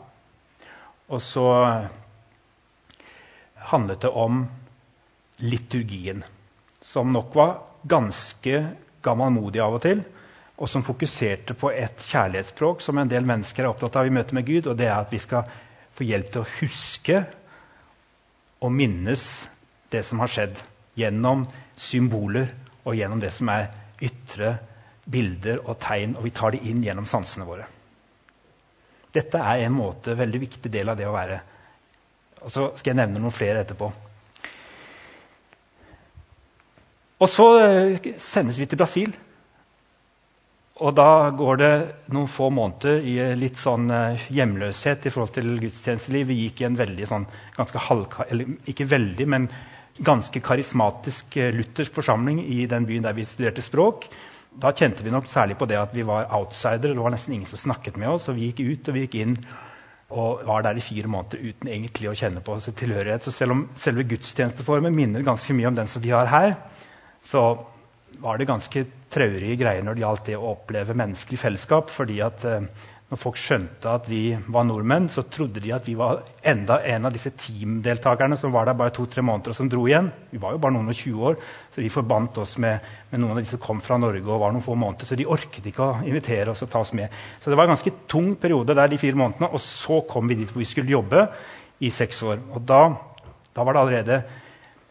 Og 1.07 1.23
så 1.23 1.45
handlet 3.71 4.03
det 4.03 4.11
om 4.11 4.45
liturgien, 5.43 6.23
som 6.81 7.11
nok 7.13 7.35
var 7.35 7.57
ganske 7.87 8.61
gammelmodig 9.03 9.61
av 9.63 9.77
og 9.77 9.83
til, 9.83 10.03
og 10.57 10.69
som 10.71 10.83
fokuserte 10.85 11.53
på 11.57 11.69
et 11.69 12.01
kjærlighetsspråk 12.01 12.81
som 12.81 12.97
en 12.97 13.11
del 13.11 13.27
mennesker 13.27 13.63
er 13.63 13.71
opptatt 13.71 13.99
av 13.99 14.07
i 14.07 14.13
møte 14.13 14.35
med 14.35 14.47
Gud, 14.47 14.67
og 14.67 14.79
det 14.79 14.87
er 14.89 14.97
at 14.97 15.13
vi 15.13 15.19
skal 15.21 15.45
få 15.97 16.07
hjelp 16.07 16.31
til 16.33 16.43
å 16.43 16.49
huske 16.59 17.19
og 18.61 18.73
minnes 18.73 19.23
det 19.91 20.03
som 20.05 20.21
har 20.23 20.31
skjedd, 20.31 20.57
gjennom 20.97 21.45
symboler 21.77 22.49
og 22.87 22.95
gjennom 22.97 23.21
det 23.21 23.29
som 23.35 23.51
er 23.53 23.69
ytre 24.03 24.55
bilder 25.07 25.61
og 25.63 25.77
tegn, 25.81 26.15
og 26.17 26.25
vi 26.25 26.33
tar 26.35 26.55
det 26.55 26.63
inn 26.67 26.81
gjennom 26.83 27.07
sansene 27.07 27.45
våre. 27.47 27.67
Dette 29.13 29.39
er 29.39 29.63
en 29.65 29.77
måte, 29.77 30.17
veldig 30.17 30.41
viktig 30.41 30.71
del 30.71 30.91
av 30.91 30.97
det 30.99 31.07
å 31.07 31.15
være. 31.15 31.37
Og 32.43 32.51
så 32.53 32.67
skal 32.77 32.91
jeg 32.91 32.99
nevne 32.99 33.21
noen 33.21 33.33
flere 33.33 33.63
etterpå. 33.63 33.87
Og 37.17 37.31
så 37.31 37.47
eh, 37.63 38.11
sendes 38.21 38.59
vi 38.61 38.67
til 38.69 38.77
Brasil. 38.77 39.15
Og 40.77 40.93
da 40.93 41.31
går 41.33 41.57
det 41.57 41.71
noen 42.13 42.29
få 42.29 42.51
måneder 42.53 43.01
i 43.01 43.15
litt 43.39 43.57
sånn 43.57 43.89
eh, 43.93 44.27
hjemløshet 44.33 45.07
i 45.07 45.13
forhold 45.13 45.33
til 45.33 45.55
gudstjenesteliv. 45.61 46.27
Vi 46.29 46.41
gikk 46.43 46.61
i 46.61 46.67
en 46.67 46.77
veldig 46.77 47.07
sånn, 47.09 47.25
ganske 47.55 47.81
halvka, 47.87 48.27
eller 48.29 48.51
ikke 48.69 48.85
veldig, 48.91 49.25
men 49.33 49.47
ganske 50.05 50.41
karismatisk 50.45 51.39
eh, 51.41 51.49
luthersk 51.55 51.95
forsamling 51.97 52.43
i 52.45 52.65
den 52.69 52.85
byen 52.85 53.07
der 53.07 53.17
vi 53.17 53.25
studerte 53.25 53.65
språk. 53.65 54.05
Da 54.57 54.69
kjente 54.73 55.05
vi 55.05 55.13
nok 55.13 55.29
særlig 55.29 55.57
på 55.57 55.65
det 55.69 55.79
at 55.81 55.95
vi 55.97 56.05
var 56.05 56.29
outsidere. 56.37 56.93
Det 56.93 57.01
var 57.01 57.13
nesten 57.13 57.33
ingen 57.33 57.49
som 57.49 57.61
snakket 57.63 57.97
med 57.97 58.13
oss. 58.13 58.29
og 58.29 58.37
Vi 58.37 58.51
gikk 58.51 58.61
ut 58.61 58.91
og 58.91 58.97
vi 58.97 59.05
gikk 59.07 59.17
inn 59.21 59.35
og 60.07 60.45
var 60.47 60.63
der 60.63 60.77
i 60.79 60.85
fire 60.85 61.09
måneder 61.11 61.41
uten 61.41 61.67
egentlig 61.67 62.07
å 62.09 62.15
kjenne 62.15 62.41
på 62.45 62.55
tilhørighet. 62.69 63.25
Så 63.25 63.33
selv 63.35 63.57
om 63.57 63.65
selve 63.77 64.05
gudstjenesteformen 64.07 64.95
minner 64.95 65.25
ganske 65.25 65.53
mye 65.57 65.67
om 65.67 65.75
den 65.75 65.89
som 65.91 66.05
vi 66.05 66.13
har 66.13 66.29
her, 66.31 66.55
så 67.25 67.49
var 68.23 68.39
det 68.39 68.47
ganske 68.47 68.85
traurige 69.13 69.57
greier 69.59 69.85
når 69.85 69.95
det 69.95 70.03
gjaldt 70.05 70.29
det 70.29 70.37
å 70.37 70.53
oppleve 70.53 70.97
menneskelig 70.97 71.39
fellesskap. 71.41 71.89
fordi 71.93 72.21
at 72.25 72.45
eh, 72.45 72.69
når 73.07 73.19
folk 73.21 73.37
skjønte 73.39 73.87
at 73.87 74.07
vi 74.11 74.33
var 74.51 74.65
nordmenn, 74.67 75.05
så 75.07 75.21
trodde 75.31 75.61
de 75.63 75.69
at 75.71 75.85
vi 75.87 75.93
var 75.95 76.25
enda 76.43 76.81
en 76.91 77.07
av 77.07 77.13
disse 77.15 77.31
teamdeltakerne 77.39 78.35
som 78.35 78.51
var 78.51 78.67
der 78.67 78.75
bare 78.75 78.91
to-tre 78.91 79.23
måneder 79.23 79.53
og 79.53 79.55
som 79.55 79.69
dro 79.71 79.85
igjen. 79.87 80.09
Vi 80.33 80.41
var 80.43 80.51
jo 80.51 80.59
bare 80.59 80.75
noen 80.75 80.91
og 80.91 80.97
20 80.97 81.23
år, 81.29 81.37
så 81.71 81.79
de 81.79 81.91
forbandt 81.93 82.41
oss 82.43 82.57
med, 82.59 82.83
med, 83.07 83.21
noen 83.21 83.37
av 83.37 83.39
de 83.39 83.47
som 83.47 83.61
kom 83.63 83.79
fra 83.83 83.95
Norge. 84.01 84.25
og 84.27 84.41
var 84.41 84.51
noen 84.51 84.65
få 84.65 84.75
måneder, 84.75 85.07
Så 85.07 85.15
de 85.15 85.25
orket 85.25 85.69
ikke 85.71 85.85
å 85.85 86.01
invitere 86.03 86.51
oss 86.51 86.65
og 86.67 86.69
ta 86.73 86.83
oss 86.83 86.91
med. 86.91 87.07
Så 87.39 87.49
det 87.49 87.55
var 87.55 87.69
en 87.69 87.75
ganske 87.77 87.95
tung 88.11 88.35
periode 88.35 88.75
der 88.75 88.91
de 88.91 88.99
fire 88.99 89.15
månedene. 89.15 89.53
Og 89.53 89.63
så 89.63 90.01
kom 90.09 90.27
vi 90.27 90.35
dit 90.35 90.51
hvor 90.51 90.59
vi 90.59 90.67
skulle 90.67 90.91
jobbe 90.91 91.29
i 91.79 91.89
seks 91.89 92.23
år. 92.23 92.43
Og 92.51 92.67
da, 92.67 92.91
da 93.55 93.63
var 93.63 93.73
det 93.73 93.81
allerede 93.85 94.23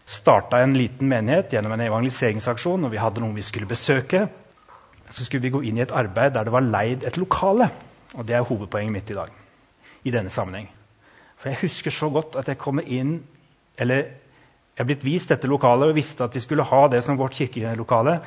starta 0.06 0.60
en 0.62 0.76
liten 0.78 1.08
menighet 1.10 1.52
gjennom 1.52 1.74
en 1.74 1.82
evangeliseringsaksjon. 1.88 2.84
og 2.84 2.90
vi 2.90 3.02
hadde 3.02 3.20
noen 3.20 3.34
vi 3.34 3.42
skulle 3.42 3.66
besøke. 3.66 4.28
Så 5.10 5.24
skulle 5.24 5.42
vi 5.42 5.50
gå 5.50 5.62
inn 5.62 5.78
i 5.78 5.82
et 5.82 5.92
arbeid 5.94 6.34
der 6.34 6.44
det 6.44 6.52
var 6.52 6.60
leid 6.60 7.04
et 7.04 7.16
lokale. 7.16 7.70
Og 8.14 8.26
det 8.26 8.36
er 8.36 8.46
hovedpoenget 8.46 8.92
mitt 8.92 9.10
i 9.10 9.14
dag. 9.14 9.30
i 10.04 10.10
denne 10.10 10.30
sammenheng. 10.30 10.68
For 11.36 11.48
jeg 11.48 11.58
husker 11.62 11.90
så 11.90 12.08
godt 12.08 12.36
at 12.36 12.48
jeg 12.48 12.58
kommer 12.58 12.82
inn 12.82 13.24
Eller 13.78 13.96
jeg 13.96 14.84
er 14.84 14.84
blitt 14.84 15.04
vist 15.04 15.28
dette 15.28 15.48
lokalet 15.48 15.88
og 15.88 15.96
visste 15.96 16.24
at 16.24 16.34
vi 16.34 16.40
skulle 16.40 16.64
ha 16.64 16.88
det 16.88 17.02
som 17.04 17.18
vårt 17.18 17.32
kirkelokale. 17.32 18.20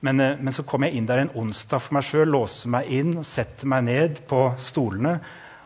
Men, 0.00 0.20
eh, 0.20 0.36
men 0.40 0.52
så 0.52 0.62
kom 0.62 0.82
jeg 0.82 0.94
inn 0.94 1.06
der 1.06 1.18
en 1.18 1.30
onsdag 1.34 1.80
for 1.80 1.94
meg 1.94 2.04
sjøl, 2.04 2.28
låser 2.28 2.68
meg 2.68 2.90
inn 2.92 3.18
og 3.18 3.26
setter 3.26 3.66
meg 3.66 3.84
ned 3.84 4.20
på 4.28 4.54
stolene. 4.58 5.20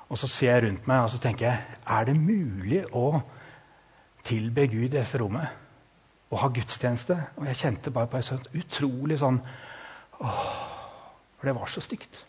Og 0.09 0.19
så 0.19 0.27
ser 0.27 0.53
jeg 0.53 0.65
rundt 0.65 0.87
meg 0.87 1.03
og 1.03 1.11
så 1.11 1.19
tenker 1.19 1.47
jeg, 1.47 1.59
er 1.87 2.05
det 2.05 2.17
mulig 2.17 2.85
å 2.93 3.23
tilbe 4.29 4.69
Gud 4.71 4.91
i 4.91 4.95
dette 4.99 5.21
rommet 5.21 5.65
og 6.29 6.41
ha 6.43 6.51
gudstjeneste. 6.53 7.17
Og 7.41 7.49
jeg 7.49 7.61
kjente 7.63 7.93
bare 7.95 8.11
på 8.11 8.19
en 8.19 8.27
sånn 8.27 8.49
utrolig 8.61 9.19
sånn 9.21 9.39
åh, 10.21 10.49
For 11.39 11.49
det 11.49 11.55
var 11.57 11.71
så 11.71 11.83
stygt. 11.85 12.25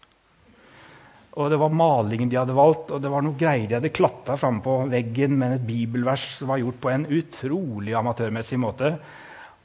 Og 1.39 1.49
det 1.51 1.57
var 1.61 1.73
malingen 1.73 2.29
de 2.29 2.37
hadde 2.39 2.55
valgt, 2.57 2.91
og 2.93 3.01
det 3.01 3.09
var 3.11 3.23
noe 3.25 3.37
greier 3.37 3.67
de 3.67 3.77
hadde 3.77 3.93
klatta 3.95 4.35
framme 4.37 4.63
på 4.65 4.75
veggen 4.91 5.37
med 5.39 5.55
et 5.55 5.65
bibelvers 5.65 6.25
som 6.39 6.51
var 6.51 6.61
gjort 6.61 6.79
på 6.83 6.91
en 6.93 7.05
utrolig 7.05 7.95
amatørmessig 7.97 8.59
måte. 8.61 8.91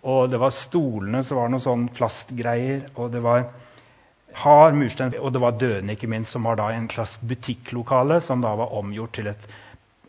Og 0.04 0.28
det 0.30 0.40
var 0.40 0.52
stolene 0.54 1.22
som 1.24 1.40
var 1.40 1.52
noe 1.52 1.64
sånn 1.64 1.88
plastgreier, 1.96 2.84
og 2.94 3.12
det 3.14 3.22
var 3.24 3.46
hard 4.44 4.76
murstein, 4.76 5.14
og 5.20 5.32
det 5.32 5.42
var 5.42 5.58
dødene, 5.60 5.96
ikke 5.96 6.10
minst, 6.10 6.34
som 6.34 6.46
var 6.48 6.58
da 6.60 6.68
en 6.74 6.88
slags 6.90 7.16
butikklokale 7.22 8.20
som 8.24 8.42
da 8.44 8.52
var 8.58 8.74
omgjort 8.76 9.14
til 9.18 9.30
et, 9.32 9.48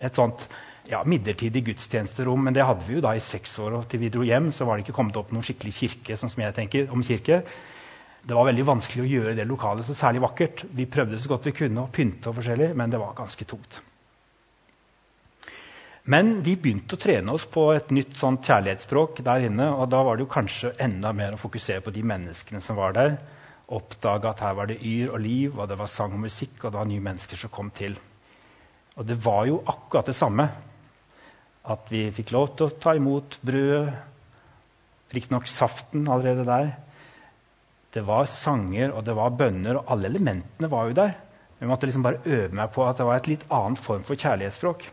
et 0.03 0.17
sånt 0.17 0.47
ja, 0.91 1.01
midlertidig 1.05 1.63
gudstjenesterom. 1.69 2.43
Men 2.47 2.55
det 2.55 2.65
hadde 2.65 2.85
vi 2.87 2.97
jo 2.97 3.03
da 3.05 3.15
i 3.15 3.23
seks 3.23 3.57
år. 3.63 3.79
Og 3.79 3.87
til 3.89 4.03
vi 4.03 4.11
dro 4.13 4.25
hjem, 4.25 4.51
så 4.55 4.67
var 4.67 4.77
det 4.77 4.85
ikke 4.85 4.97
kommet 4.99 5.17
opp 5.19 5.33
noen 5.33 5.45
skikkelig 5.45 5.73
kirke. 5.79 6.17
sånn 6.17 6.31
som 6.31 6.43
jeg 6.43 6.55
tenker 6.57 6.93
om 6.93 7.03
kirke. 7.03 7.41
Det 8.25 8.33
var 8.33 8.47
veldig 8.47 8.65
vanskelig 8.65 9.03
å 9.03 9.09
gjøre 9.09 9.35
det 9.37 9.45
lokalet 9.45 9.85
så 9.85 9.93
særlig 9.93 10.23
vakkert. 10.23 10.65
Vi 10.73 10.87
prøvde 10.89 11.19
så 11.21 11.29
godt 11.29 11.45
vi 11.45 11.57
kunne 11.59 11.83
å 11.83 11.91
pynte, 11.93 12.31
og 12.31 12.39
forskjellig, 12.39 12.71
men 12.73 12.89
det 12.89 12.97
var 13.01 13.13
ganske 13.17 13.45
tungt. 13.45 13.81
Men 16.09 16.39
vi 16.45 16.55
begynte 16.57 16.97
å 16.97 17.01
trene 17.01 17.33
oss 17.33 17.45
på 17.49 17.67
et 17.73 17.89
nytt 17.93 18.17
sånt 18.17 18.45
kjærlighetsspråk 18.45 19.23
der 19.25 19.45
inne. 19.47 19.71
Og 19.73 19.89
da 19.89 20.03
var 20.05 20.17
det 20.17 20.25
jo 20.25 20.33
kanskje 20.33 20.73
enda 20.81 21.13
mer 21.13 21.33
å 21.33 21.41
fokusere 21.41 21.81
på 21.85 21.93
de 21.93 22.03
menneskene 22.05 22.61
som 22.61 22.77
var 22.77 22.97
der. 22.97 23.15
Oppdage 23.73 24.29
at 24.29 24.43
her 24.45 24.53
var 24.57 24.69
det 24.69 24.81
yr 24.85 25.15
og 25.15 25.21
liv, 25.21 25.57
og 25.57 25.69
det 25.69 25.77
var 25.79 25.89
sang 25.89 26.13
og 26.13 26.21
musikk, 26.27 26.59
og 26.61 26.71
det 26.71 26.79
var 26.81 26.89
nye 26.89 27.05
mennesker 27.07 27.41
som 27.41 27.53
kom 27.53 27.71
til. 27.73 27.97
Og 28.95 29.05
det 29.05 29.17
var 29.25 29.45
jo 29.49 29.63
akkurat 29.65 30.09
det 30.09 30.17
samme 30.17 30.45
at 31.71 31.87
vi 31.89 32.07
fikk 32.13 32.33
lov 32.35 32.51
til 32.55 32.67
å 32.67 32.75
ta 32.81 32.93
imot 32.97 33.39
brødet. 33.45 33.93
Riktignok 35.15 35.47
saften 35.49 36.07
allerede 36.11 36.45
der. 36.47 36.71
Det 37.95 38.03
var 38.03 38.27
sanger 38.27 38.91
og 38.91 39.05
det 39.07 39.15
var 39.15 39.35
bønner, 39.37 39.79
og 39.79 39.91
alle 39.93 40.09
elementene 40.11 40.69
var 40.71 40.89
jo 40.89 40.97
der. 40.97 41.13
Jeg 41.59 41.69
måtte 41.69 41.87
liksom 41.87 42.03
bare 42.03 42.21
øve 42.25 42.51
meg 42.57 42.73
på 42.75 42.83
at 42.83 42.99
det 42.99 43.07
var 43.07 43.21
et 43.21 43.29
litt 43.31 43.45
annen 43.47 43.77
form 43.79 44.03
for 44.03 44.19
kjærlighetsspråk. 44.19 44.83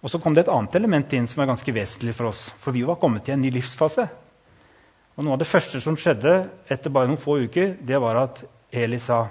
Og 0.00 0.10
så 0.10 0.18
kom 0.18 0.34
det 0.34 0.46
et 0.46 0.52
annet 0.52 0.74
element 0.80 1.12
inn 1.14 1.28
som 1.30 1.42
er 1.42 1.50
ganske 1.50 1.74
vesentlig 1.76 2.16
for 2.16 2.30
oss. 2.32 2.48
For 2.58 2.74
vi 2.74 2.82
var 2.88 2.98
kommet 3.00 3.26
til 3.26 3.36
en 3.36 3.44
ny 3.44 3.52
livsfase. 3.54 4.08
Og 5.14 5.24
Noe 5.26 5.36
av 5.36 5.42
det 5.42 5.50
første 5.50 5.80
som 5.84 5.98
skjedde 6.00 6.34
etter 6.72 6.92
bare 6.92 7.10
noen 7.10 7.20
få 7.20 7.36
uker, 7.44 7.76
det 7.84 8.00
var 8.00 8.24
at 8.24 8.42
Eli 8.72 8.98
sa 9.02 9.26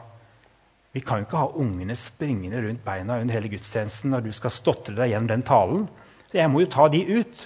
vi 0.96 1.02
kan 1.06 1.22
ikke 1.22 1.38
ha 1.38 1.52
ungene 1.62 1.96
springende 1.98 2.62
rundt 2.66 2.84
beina 2.86 3.20
under 3.22 3.36
hele 3.36 3.52
gudstjenesten 3.52 4.10
når 4.14 4.26
du 4.26 4.32
skal 4.34 4.54
stotre 4.54 4.96
deg 4.98 5.12
gjennom 5.12 5.30
den 5.30 5.46
talen. 5.46 5.84
Så 6.32 6.40
jeg 6.40 6.50
må 6.50 6.64
jo 6.64 6.72
ta 6.74 6.88
de 6.90 7.04
ut. 7.20 7.44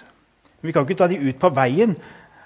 Vi 0.63 0.71
kan 0.71 0.85
ikke 0.87 0.99
ta 1.01 1.09
de 1.11 1.19
ut 1.19 1.39
på 1.39 1.51
veien. 1.55 1.97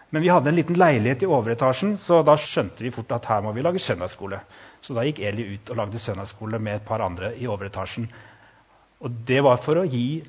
Men 0.09 0.23
vi 0.23 0.31
hadde 0.31 0.49
en 0.49 0.55
liten 0.55 0.79
leilighet 0.79 1.25
i 1.25 1.27
overetasjen, 1.27 1.97
så 1.99 2.21
da 2.23 2.37
skjønte 2.39 2.85
vi 2.85 2.93
fort 2.95 3.11
at 3.11 3.25
her 3.27 3.41
må 3.43 3.51
vi 3.53 3.61
lage 3.65 3.81
søndagsskole. 3.83 4.39
Så 4.81 4.95
da 4.95 5.03
gikk 5.03 5.19
Eli 5.19 5.49
ut 5.51 5.71
og 5.73 5.81
lagde 5.81 5.99
søndagsskole 5.99 6.61
med 6.63 6.79
et 6.79 6.85
par 6.87 7.03
andre 7.03 7.33
i 7.35 7.49
overetasjen. 7.51 8.07
Og 9.03 9.17
det 9.27 9.41
var 9.43 9.59
for 9.61 9.81
å 9.81 9.85
gi 9.85 10.23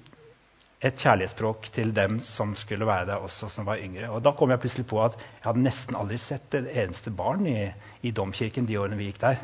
et 0.83 0.99
kjærlighetsspråk 0.99 1.71
til 1.75 1.95
dem 1.95 2.19
som 2.27 2.53
skulle 2.59 2.87
være 2.87 3.07
der 3.13 3.23
også, 3.23 3.49
som 3.51 3.67
var 3.67 3.81
yngre. 3.83 4.11
Og 4.11 4.21
da 4.23 4.35
kom 4.37 4.51
jeg 4.51 4.63
plutselig 4.63 4.87
på 4.91 5.01
at 5.05 5.17
jeg 5.19 5.47
hadde 5.47 5.65
nesten 5.65 5.99
aldri 5.99 6.19
sett 6.23 6.59
et 6.59 6.69
eneste 6.85 7.15
barn 7.15 7.47
i, 7.47 7.71
i 8.03 8.13
domkirken 8.15 8.67
de 8.67 8.79
årene 8.83 8.99
vi 8.99 9.09
gikk 9.11 9.23
der. 9.23 9.41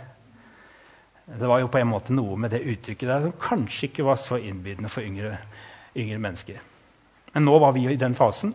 Det 1.25 1.47
var 1.49 1.63
jo 1.63 1.71
på 1.73 1.81
en 1.81 1.89
måte 1.89 2.13
noe 2.13 2.37
med 2.37 2.53
det 2.53 2.61
uttrykket 2.69 3.09
der 3.09 3.23
som 3.25 3.37
kanskje 3.41 3.89
ikke 3.89 4.05
var 4.05 4.19
så 4.21 4.37
innbydende 4.37 4.91
for 4.93 5.07
yngre, 5.07 5.39
yngre 5.97 6.21
mennesker. 6.21 6.59
Men 7.33 7.47
nå 7.49 7.55
var 7.59 7.73
vi 7.73 7.87
i 7.89 8.01
den 8.01 8.17
fasen, 8.19 8.53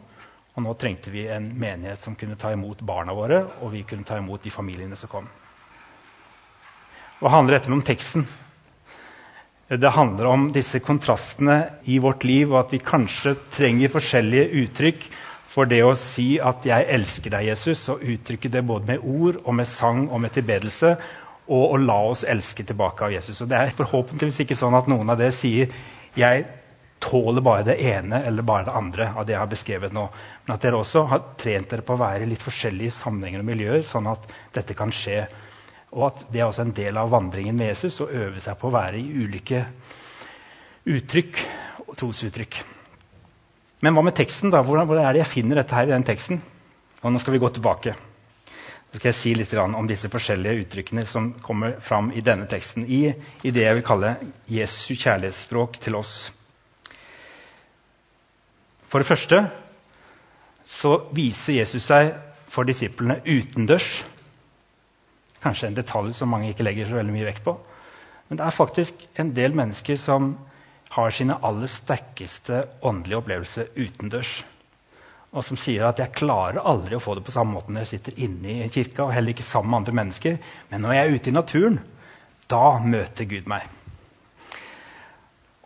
og 0.53 0.63
nå 0.63 0.75
trengte 0.77 1.11
vi 1.11 1.25
en 1.31 1.47
menighet 1.59 2.01
som 2.03 2.15
kunne 2.19 2.37
ta 2.37 2.51
imot 2.53 2.83
barna 2.85 3.15
våre, 3.15 3.41
og 3.63 3.73
vi 3.73 3.81
kunne 3.89 4.05
ta 4.05 4.19
imot 4.21 4.45
de 4.45 4.53
familiene 4.53 4.97
som 4.99 5.09
kom. 5.09 5.25
Hva 7.19 7.33
handler 7.33 7.57
dette 7.57 7.73
om 7.73 7.81
teksten? 7.83 8.27
Det 9.69 9.91
handler 9.93 10.29
om 10.29 10.47
disse 10.53 10.79
kontrastene 10.81 11.57
i 11.89 11.99
vårt 12.01 12.23
liv, 12.23 12.53
og 12.53 12.63
at 12.63 12.71
vi 12.73 12.83
kanskje 12.85 13.35
trenger 13.53 13.91
forskjellige 13.93 14.63
uttrykk 14.63 15.09
for 15.49 15.69
det 15.69 15.81
å 15.83 15.95
si 15.97 16.39
at 16.39 16.65
'jeg 16.65 16.85
elsker 16.89 17.29
deg, 17.29 17.45
Jesus', 17.49 17.89
og 17.89 18.01
uttrykke 18.01 18.49
det 18.49 18.65
både 18.65 18.85
med 18.85 18.99
ord 19.03 19.41
og 19.45 19.55
med 19.55 19.67
sang 19.67 20.09
og 20.09 20.21
med 20.21 20.31
tilbedelse, 20.31 20.97
og 21.49 21.73
å 21.73 21.81
la 21.81 21.97
oss 22.11 22.23
elske 22.29 22.63
tilbake 22.63 23.05
av 23.05 23.13
Jesus. 23.13 23.41
Og 23.41 23.49
Det 23.49 23.57
er 23.57 23.75
forhåpentligvis 23.77 24.43
ikke 24.45 24.57
sånn 24.59 24.77
at 24.77 24.89
noen 24.91 25.09
av 25.09 25.17
dere 25.19 25.33
sier 25.35 25.73
jeg 26.17 26.45
tåler 26.99 27.41
bare 27.41 27.63
det 27.63 27.77
ene 27.89 28.21
eller 28.27 28.43
bare 28.45 28.67
det 28.67 28.75
andre. 28.75 29.11
av 29.15 29.25
det 29.25 29.33
jeg 29.33 29.39
har 29.39 29.51
beskrevet 29.51 29.93
nå. 29.95 30.07
Men 30.45 30.55
at 30.55 30.61
dere 30.61 30.79
også 30.79 31.05
har 31.07 31.23
trent 31.39 31.69
dere 31.69 31.85
på 31.85 31.95
å 31.95 32.01
være 32.01 32.25
i 32.25 32.29
litt 32.29 32.43
forskjellige 32.43 32.97
sammenhenger 32.99 33.39
og 33.39 33.47
miljøer, 33.47 33.85
sånn 33.87 34.09
at 34.11 34.27
dette 34.53 34.75
kan 34.77 34.91
skje. 34.91 35.23
Og 35.95 36.09
at 36.09 36.25
det 36.31 36.41
er 36.41 36.49
også 36.49 36.65
en 36.67 36.75
del 36.75 36.99
av 36.99 37.09
vandringen 37.09 37.55
med 37.57 37.71
Jesus 37.71 38.01
å 38.03 38.09
øve 38.09 38.43
seg 38.43 38.59
på 38.59 38.67
å 38.69 38.75
være 38.75 38.99
i 38.99 39.23
ulike 39.23 39.63
uttrykk 40.89 41.41
og 41.87 41.95
trosuttrykk. 41.97 42.59
Men 43.81 43.95
hva 43.95 44.03
med 44.03 44.17
teksten? 44.17 44.51
da? 44.51 44.61
Hvordan, 44.61 44.85
hvordan 44.89 45.07
er 45.07 45.15
det 45.15 45.23
jeg 45.23 45.33
finner 45.37 45.61
dette 45.61 45.75
her 45.75 45.87
i 45.87 45.95
den 45.95 46.05
teksten? 46.05 46.41
Og 46.99 47.13
nå 47.13 47.21
skal 47.23 47.37
vi 47.37 47.41
gå 47.41 47.49
tilbake. 47.55 47.95
Så 48.89 48.97
skal 48.97 49.11
jeg 49.11 49.17
si 49.19 49.31
litt 49.37 49.53
om 49.61 49.87
disse 49.87 50.09
forskjellige 50.09 50.63
uttrykkene 50.63 51.05
som 51.05 51.29
kommer 51.45 51.75
fram 51.85 52.09
i 52.11 52.23
denne 52.25 52.47
teksten. 52.49 52.87
I, 52.89 53.13
i 53.45 53.51
det 53.53 53.67
jeg 53.67 53.77
vil 53.77 53.85
kalle 53.85 54.15
Jesu 54.49 54.95
kjærlighetsspråk 54.95 55.77
til 55.83 55.97
oss. 55.99 56.13
For 58.89 59.01
det 59.01 59.09
første 59.11 59.43
så 60.69 60.95
viser 61.13 61.59
Jesus 61.59 61.85
seg 61.91 62.15
for 62.49 62.65
disiplene 62.65 63.19
utendørs. 63.27 63.99
Kanskje 65.43 65.69
en 65.69 65.77
detalj 65.77 66.15
som 66.17 66.33
mange 66.33 66.49
ikke 66.49 66.65
legger 66.65 66.89
så 66.89 66.97
veldig 66.97 67.13
mye 67.13 67.29
vekt 67.29 67.45
på. 67.45 67.53
Men 68.29 68.41
det 68.41 68.45
er 68.45 68.57
faktisk 68.57 69.05
en 69.21 69.35
del 69.37 69.53
mennesker 69.57 70.01
som 70.01 70.33
har 70.95 71.13
sine 71.13 71.37
aller 71.45 71.69
sterkeste 71.69 72.63
åndelige 72.81 73.21
opplevelser 73.21 73.69
utendørs 73.77 74.39
og 75.31 75.43
som 75.45 75.57
sier 75.57 75.85
at 75.85 75.99
'jeg 75.99 76.13
klarer 76.13 76.65
aldri 76.65 76.95
å 76.95 76.99
få 76.99 77.15
det 77.15 77.23
på 77.23 77.31
samme 77.31 77.53
måte 77.53 77.69
når 77.69 77.85
jeg 77.85 77.99
sitter 77.99 78.19
inne 78.19 78.65
i 78.65 78.69
kirka' 78.69 79.05
og 79.05 79.13
heller 79.13 79.29
ikke 79.29 79.43
sammen 79.43 79.69
med 79.69 79.77
andre 79.77 79.93
mennesker, 79.93 80.37
men 80.71 80.81
når 80.81 80.93
jeg 80.93 81.07
er 81.07 81.15
ute 81.15 81.29
i 81.29 81.33
naturen, 81.33 81.79
da 82.49 82.79
møter 82.79 83.25
Gud 83.25 83.45
meg. 83.47 83.61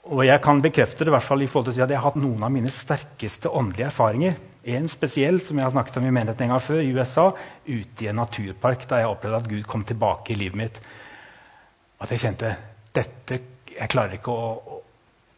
Og 0.04 0.26
jeg 0.26 0.42
kan 0.44 0.60
bekrefte 0.62 1.06
det 1.06 1.14
i 1.14 1.16
hvert 1.16 1.24
fall 1.24 1.42
i 1.42 1.48
forhold 1.48 1.70
til 1.70 1.72
å 1.72 1.78
si 1.78 1.84
at 1.86 1.90
jeg 1.90 2.00
har 2.02 2.10
hatt 2.10 2.20
noen 2.20 2.44
av 2.44 2.52
mine 2.52 2.72
sterkeste 2.74 3.48
åndelige 3.48 3.88
erfaringer. 3.88 4.36
En 4.76 4.90
spesiell 4.92 5.40
som 5.40 5.58
jeg 5.58 5.64
har 5.64 5.72
snakket 5.72 5.98
om 6.02 6.08
i 6.08 6.12
menigheten 6.12 6.44
en 6.44 6.54
gang 6.54 6.64
før, 6.64 6.82
i 6.84 6.92
USA, 6.92 7.30
ute 7.68 8.04
i 8.04 8.10
en 8.12 8.20
naturpark, 8.20 8.84
da 8.90 9.00
jeg 9.00 9.08
opplevde 9.08 9.40
at 9.40 9.48
Gud 9.48 9.64
kom 9.64 9.88
tilbake 9.88 10.36
i 10.36 10.40
livet 10.40 10.60
mitt. 10.60 10.82
At 12.04 12.12
jeg 12.12 12.20
kjente 12.20 12.52
dette, 12.96 13.40
jeg 13.72 13.92
klarer 13.92 14.18
ikke 14.20 14.36
å, 14.36 14.80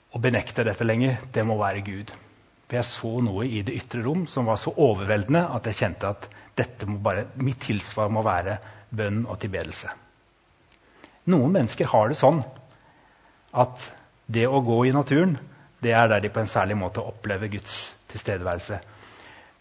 å, 0.10 0.22
benekte 0.22 0.66
dette 0.66 0.88
lenger. 0.88 1.20
Det 1.30 1.46
må 1.46 1.60
være 1.62 1.86
Gud. 1.86 2.14
For 2.66 2.80
jeg 2.80 2.90
så 2.90 3.12
noe 3.22 3.46
i 3.46 3.62
det 3.66 3.76
ytre 3.78 4.02
rom 4.06 4.26
som 4.30 4.48
var 4.50 4.58
så 4.62 4.74
overveldende 4.74 5.44
at 5.54 5.68
jeg 5.70 5.80
kjente 5.82 6.10
at 6.10 6.30
dette 6.58 6.88
må 6.90 6.98
bare, 7.04 7.28
mitt 7.44 7.60
tilsvar 7.66 8.10
må 8.10 8.24
være 8.26 8.58
bønn 8.96 9.26
og 9.28 9.38
tilbedelse. 9.42 9.92
Noen 11.30 11.54
mennesker 11.54 11.90
har 11.92 12.10
det 12.10 12.18
sånn 12.20 12.42
at 13.56 13.90
det 14.26 14.48
å 14.50 14.64
gå 14.66 14.86
i 14.88 14.94
naturen 14.96 15.38
det 15.86 15.94
er 15.94 16.10
der 16.10 16.24
de 16.24 16.32
på 16.34 16.42
en 16.42 16.50
særlig 16.50 16.78
måte 16.80 17.04
opplever 17.04 17.52
Guds 17.52 17.96
tilstedeværelse. 18.10 18.80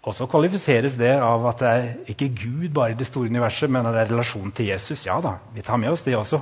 Og 0.05 0.15
så 0.17 0.29
kvalifiseres 0.29 0.97
det 1.01 1.15
av 1.17 1.45
at 1.49 1.61
det 1.61 1.73
er 1.73 1.85
ikke 2.13 2.31
Gud 2.37 2.71
bare 2.77 2.93
i 2.93 2.99
det 2.99 3.09
store 3.09 3.33
universet, 3.33 3.71
men 3.73 3.87
at 3.87 3.97
det 3.97 4.03
er 4.05 4.11
relasjonen 4.13 4.53
til 4.57 4.71
Jesus. 4.71 5.07
Ja 5.09 5.19
da, 5.25 5.39
vi 5.53 5.65
tar 5.65 5.81
med 5.81 5.93
oss 5.93 6.05
det 6.05 6.17
også. 6.17 6.41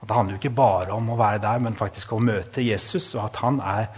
At 0.00 0.08
det 0.08 0.16
handler 0.16 0.36
jo 0.36 0.40
ikke 0.42 0.56
bare 0.56 0.94
om 0.96 1.10
å 1.12 1.18
være 1.18 1.42
der, 1.44 1.60
men 1.64 1.76
faktisk 1.76 2.12
å 2.12 2.22
møte 2.22 2.64
Jesus, 2.64 3.10
og 3.16 3.26
at 3.26 3.40
han 3.42 3.60
er 3.60 3.90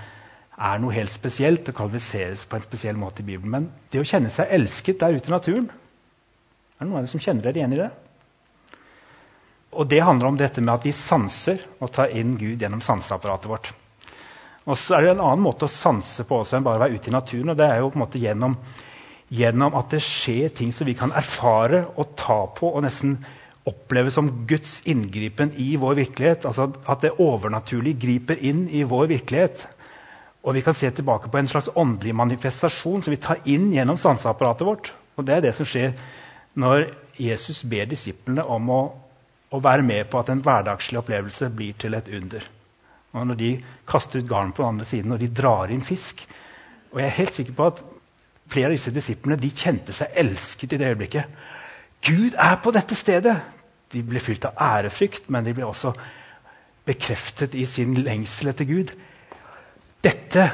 er 0.60 0.80
noe 0.80 0.92
helt 0.92 1.12
spesielt 1.12 1.68
og 1.70 1.76
kvalifiseres 1.78 2.44
på 2.48 2.58
en 2.58 2.64
spesiell 2.64 2.98
måte 3.00 3.22
i 3.22 3.28
Bibelen. 3.30 3.50
Men 3.54 3.68
det 3.92 4.02
å 4.02 4.06
kjenne 4.06 4.32
seg 4.32 4.52
elsket 4.52 5.00
der 5.00 5.16
ute 5.16 5.30
i 5.30 5.36
naturen 5.36 5.70
Er 5.70 6.84
det 6.84 6.88
noen 6.88 6.98
av 6.98 7.04
dere 7.04 7.12
som 7.12 7.22
kjenner 7.24 7.46
dere 7.46 7.60
igjen 7.60 7.76
i 7.76 7.80
det? 7.80 7.90
Og 9.80 9.86
Det 9.88 10.00
handler 10.02 10.26
om 10.26 10.38
dette 10.38 10.60
med 10.60 10.74
at 10.74 10.86
vi 10.86 10.92
sanser 10.96 11.62
og 11.78 11.92
tar 11.94 12.12
inn 12.16 12.34
Gud 12.36 12.60
gjennom 12.60 12.82
sanseapparatet 12.82 13.50
vårt. 13.50 13.72
Og 14.66 14.76
så 14.76 14.96
er 14.96 15.04
det 15.04 15.12
en 15.14 15.24
annen 15.24 15.44
måte 15.44 15.66
å 15.66 15.72
sanse 15.72 16.24
på 16.26 16.40
også 16.40 16.58
enn 16.58 16.66
bare 16.66 16.80
å 16.80 16.84
være 16.84 16.98
ute 16.98 17.10
i 17.10 17.14
naturen. 17.14 17.50
og 17.50 17.56
det 17.56 17.68
er 17.68 17.78
jo 17.78 17.90
på 17.90 17.98
en 17.98 18.04
måte 18.04 18.22
gjennom, 18.22 18.56
gjennom 19.30 19.76
at 19.78 19.94
det 19.94 20.02
skjer 20.04 20.50
ting 20.54 20.72
som 20.72 20.86
vi 20.86 20.96
kan 20.98 21.14
erfare 21.16 21.86
og 21.96 22.16
ta 22.16 22.42
på 22.56 22.74
og 22.74 22.82
nesten 22.84 23.16
oppleve 23.70 24.10
som 24.10 24.28
Guds 24.48 24.80
inngripen 24.88 25.52
i 25.56 25.76
vår 25.76 25.94
virkelighet. 26.02 26.46
Altså 26.46 26.72
At 26.86 27.02
det 27.02 27.16
overnaturlige 27.18 28.00
griper 28.00 28.40
inn 28.42 28.66
i 28.68 28.82
vår 28.82 29.06
virkelighet. 29.14 29.66
Og 30.40 30.56
vi 30.56 30.62
kan 30.64 30.74
se 30.74 30.90
tilbake 30.90 31.28
på 31.28 31.38
en 31.38 31.48
slags 31.48 31.68
åndelig 31.74 32.14
manifestasjon 32.16 33.02
som 33.04 33.12
vi 33.12 33.20
tar 33.20 33.42
inn 33.44 33.68
gjennom 33.74 33.98
sanseapparatet 34.00 34.66
vårt. 34.66 34.92
Og 35.16 35.24
Det 35.24 35.34
er 35.34 35.44
det 35.44 35.54
som 35.56 35.68
skjer 35.68 35.92
når 36.60 36.86
Jesus 37.20 37.62
ber 37.68 37.84
disiplene 37.90 38.42
om 38.48 38.70
å, 38.72 38.80
å, 39.52 39.60
være 39.60 39.84
med 39.84 40.08
på 40.10 40.18
at 40.18 40.32
en 40.32 40.40
hverdagslig 40.40 40.98
opplevelse 41.02 41.50
blir 41.52 41.76
til 41.78 41.94
et 41.94 42.08
under. 42.08 42.46
Og 43.12 43.26
Når 43.26 43.36
de 43.36 43.50
kaster 43.86 44.20
ut 44.20 44.28
garn 44.28 44.52
på 44.52 44.62
den 44.62 44.74
andre 44.74 44.88
siden 44.88 45.12
og 45.12 45.20
de 45.20 45.28
drar 45.28 45.70
inn 45.70 45.82
fisk 45.82 46.26
Og 46.92 47.00
jeg 47.00 47.06
er 47.06 47.18
helt 47.18 47.34
sikker 47.34 47.54
på 47.54 47.66
at 47.70 47.82
flere 48.50 48.70
av 48.70 48.74
disse 48.74 48.90
disiplene 48.90 49.38
de 49.38 49.50
kjente 49.54 49.94
seg 49.94 50.16
elsket 50.18 50.72
i 50.74 50.78
det 50.80 50.88
øyeblikket. 50.90 51.24
Gud 52.02 52.34
er 52.34 52.56
på 52.62 52.72
dette 52.74 52.96
stedet! 52.98 53.36
De 53.90 54.02
ble 54.06 54.22
fylt 54.22 54.46
av 54.46 54.58
ærefrykt, 54.58 55.28
men 55.30 55.44
de 55.46 55.54
ble 55.54 55.66
også 55.66 55.92
bekreftet 56.86 57.54
i 57.58 57.66
sin 57.66 57.94
lengsel 58.02 58.52
etter 58.52 58.66
Gud. 58.66 58.90
Dette 60.00 60.46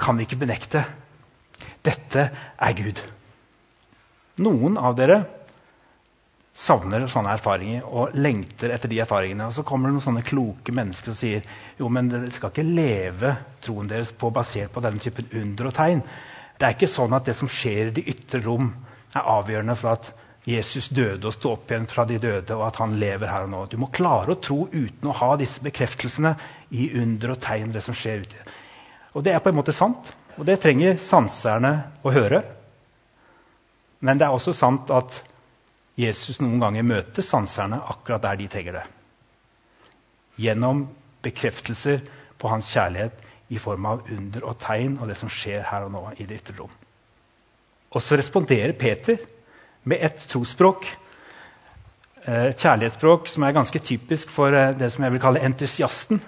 kan 0.00 0.16
vi 0.18 0.26
ikke 0.26 0.40
benekte. 0.40 0.84
Dette 1.84 2.26
er 2.60 2.76
Gud. 2.76 3.00
Noen 4.40 4.76
av 4.80 4.96
dere 4.96 5.20
savner 6.60 7.06
sånne 7.08 7.34
erfaringer 7.36 7.86
og 7.86 8.16
lengter 8.18 8.72
etter 8.74 8.90
de 8.90 9.00
erfaringene. 9.00 9.48
Og 9.48 9.56
så 9.56 9.64
kommer 9.66 9.88
det 9.88 9.96
noen 9.96 10.06
sånne 10.08 10.26
kloke 10.26 10.74
mennesker 10.76 11.12
og 11.12 11.18
sier 11.18 11.44
jo, 11.78 11.88
men 11.92 12.10
dere 12.12 12.30
skal 12.34 12.52
ikke 12.52 12.66
leve 12.66 13.34
troen 13.64 13.88
deres 13.90 14.12
på 14.16 14.32
basert 14.34 14.72
på 14.74 14.82
denne 14.84 15.00
typen 15.02 15.30
under 15.40 15.70
og 15.70 15.76
tegn. 15.76 16.02
Det 16.60 16.66
er 16.66 16.76
ikke 16.76 16.92
sånn 16.92 17.16
at 17.16 17.28
det 17.28 17.36
som 17.38 17.48
skjer 17.48 17.88
i 17.88 17.94
de 17.96 18.08
ytre 18.12 18.42
rom, 18.44 18.74
er 19.10 19.26
avgjørende 19.26 19.74
for 19.74 19.96
at 19.96 20.10
Jesus 20.46 20.88
døde 20.94 21.26
og 21.28 21.34
sto 21.34 21.50
opp 21.52 21.70
igjen 21.70 21.88
fra 21.90 22.04
de 22.08 22.16
døde, 22.20 22.54
og 22.56 22.62
at 22.68 22.78
han 22.80 22.94
lever 23.00 23.28
her 23.28 23.44
og 23.44 23.50
nå. 23.52 23.62
Du 23.68 23.76
må 23.80 23.90
klare 23.92 24.32
å 24.32 24.40
tro 24.40 24.62
uten 24.72 25.10
å 25.10 25.16
ha 25.18 25.34
disse 25.40 25.62
bekreftelsene 25.64 26.32
i 26.70 26.90
under 27.00 27.34
og 27.34 27.40
tegn. 27.42 27.72
det 27.72 27.82
som 27.84 27.96
skjer 27.96 28.24
ute. 28.24 28.44
Og 29.14 29.24
det 29.26 29.34
er 29.34 29.42
på 29.42 29.50
en 29.50 29.58
måte 29.58 29.74
sant, 29.74 30.12
og 30.38 30.46
det 30.46 30.60
trenger 30.62 31.00
sanserne 31.02 31.72
å 32.06 32.12
høre. 32.14 32.42
Men 34.00 34.18
det 34.18 34.26
er 34.26 34.34
også 34.34 34.54
sant 34.56 34.90
at 34.94 35.20
Jesus 36.00 36.38
noen 36.40 36.60
ganger 36.62 36.86
møter 36.86 37.26
sanserne 37.26 37.82
akkurat 37.92 38.22
der 38.24 38.38
de 38.40 38.48
trenger 38.48 38.78
det. 38.78 38.84
Gjennom 40.40 40.86
bekreftelser 41.20 42.00
på 42.40 42.48
hans 42.48 42.70
kjærlighet 42.72 43.26
i 43.52 43.58
form 43.60 43.88
av 43.90 44.06
under 44.14 44.46
og 44.46 44.56
tegn 44.62 44.96
og 45.00 45.10
det 45.10 45.18
som 45.20 45.32
skjer 45.32 45.66
her 45.68 45.88
og 45.88 45.92
nå 45.92 46.04
i 46.16 46.24
det 46.28 46.38
ytre 46.40 46.56
rom. 46.62 46.72
Og 47.90 48.02
så 48.02 48.16
responderer 48.16 48.76
Peter 48.78 49.18
med 49.90 49.98
et 50.06 50.26
trosspråk. 50.30 50.86
Et 52.30 52.54
kjærlighetsspråk 52.54 53.28
som 53.28 53.44
er 53.44 53.56
ganske 53.56 53.82
typisk 53.82 54.30
for 54.30 54.54
eh, 54.54 54.76
det 54.78 54.92
som 54.94 55.04
jeg 55.04 55.16
vil 55.16 55.22
kalle 55.22 55.42
entusiasten. 55.42 56.20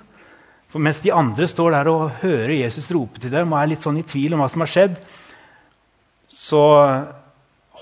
For 0.73 0.81
mens 0.81 1.03
de 1.05 1.13
andre 1.13 1.45
står 1.51 1.75
der 1.75 1.91
og 1.93 2.23
hører 2.23 2.55
Jesus 2.57 2.89
rope 2.97 3.21
til 3.21 3.33
dem 3.35 3.53
og 3.53 3.61
er 3.61 3.75
litt 3.75 3.85
sånn 3.85 4.01
i 4.01 4.07
tvil 4.09 4.33
om 4.33 4.41
hva 4.41 4.49
som 4.49 4.65
har 4.65 4.71
skjedd, 4.73 4.95
så 6.33 6.63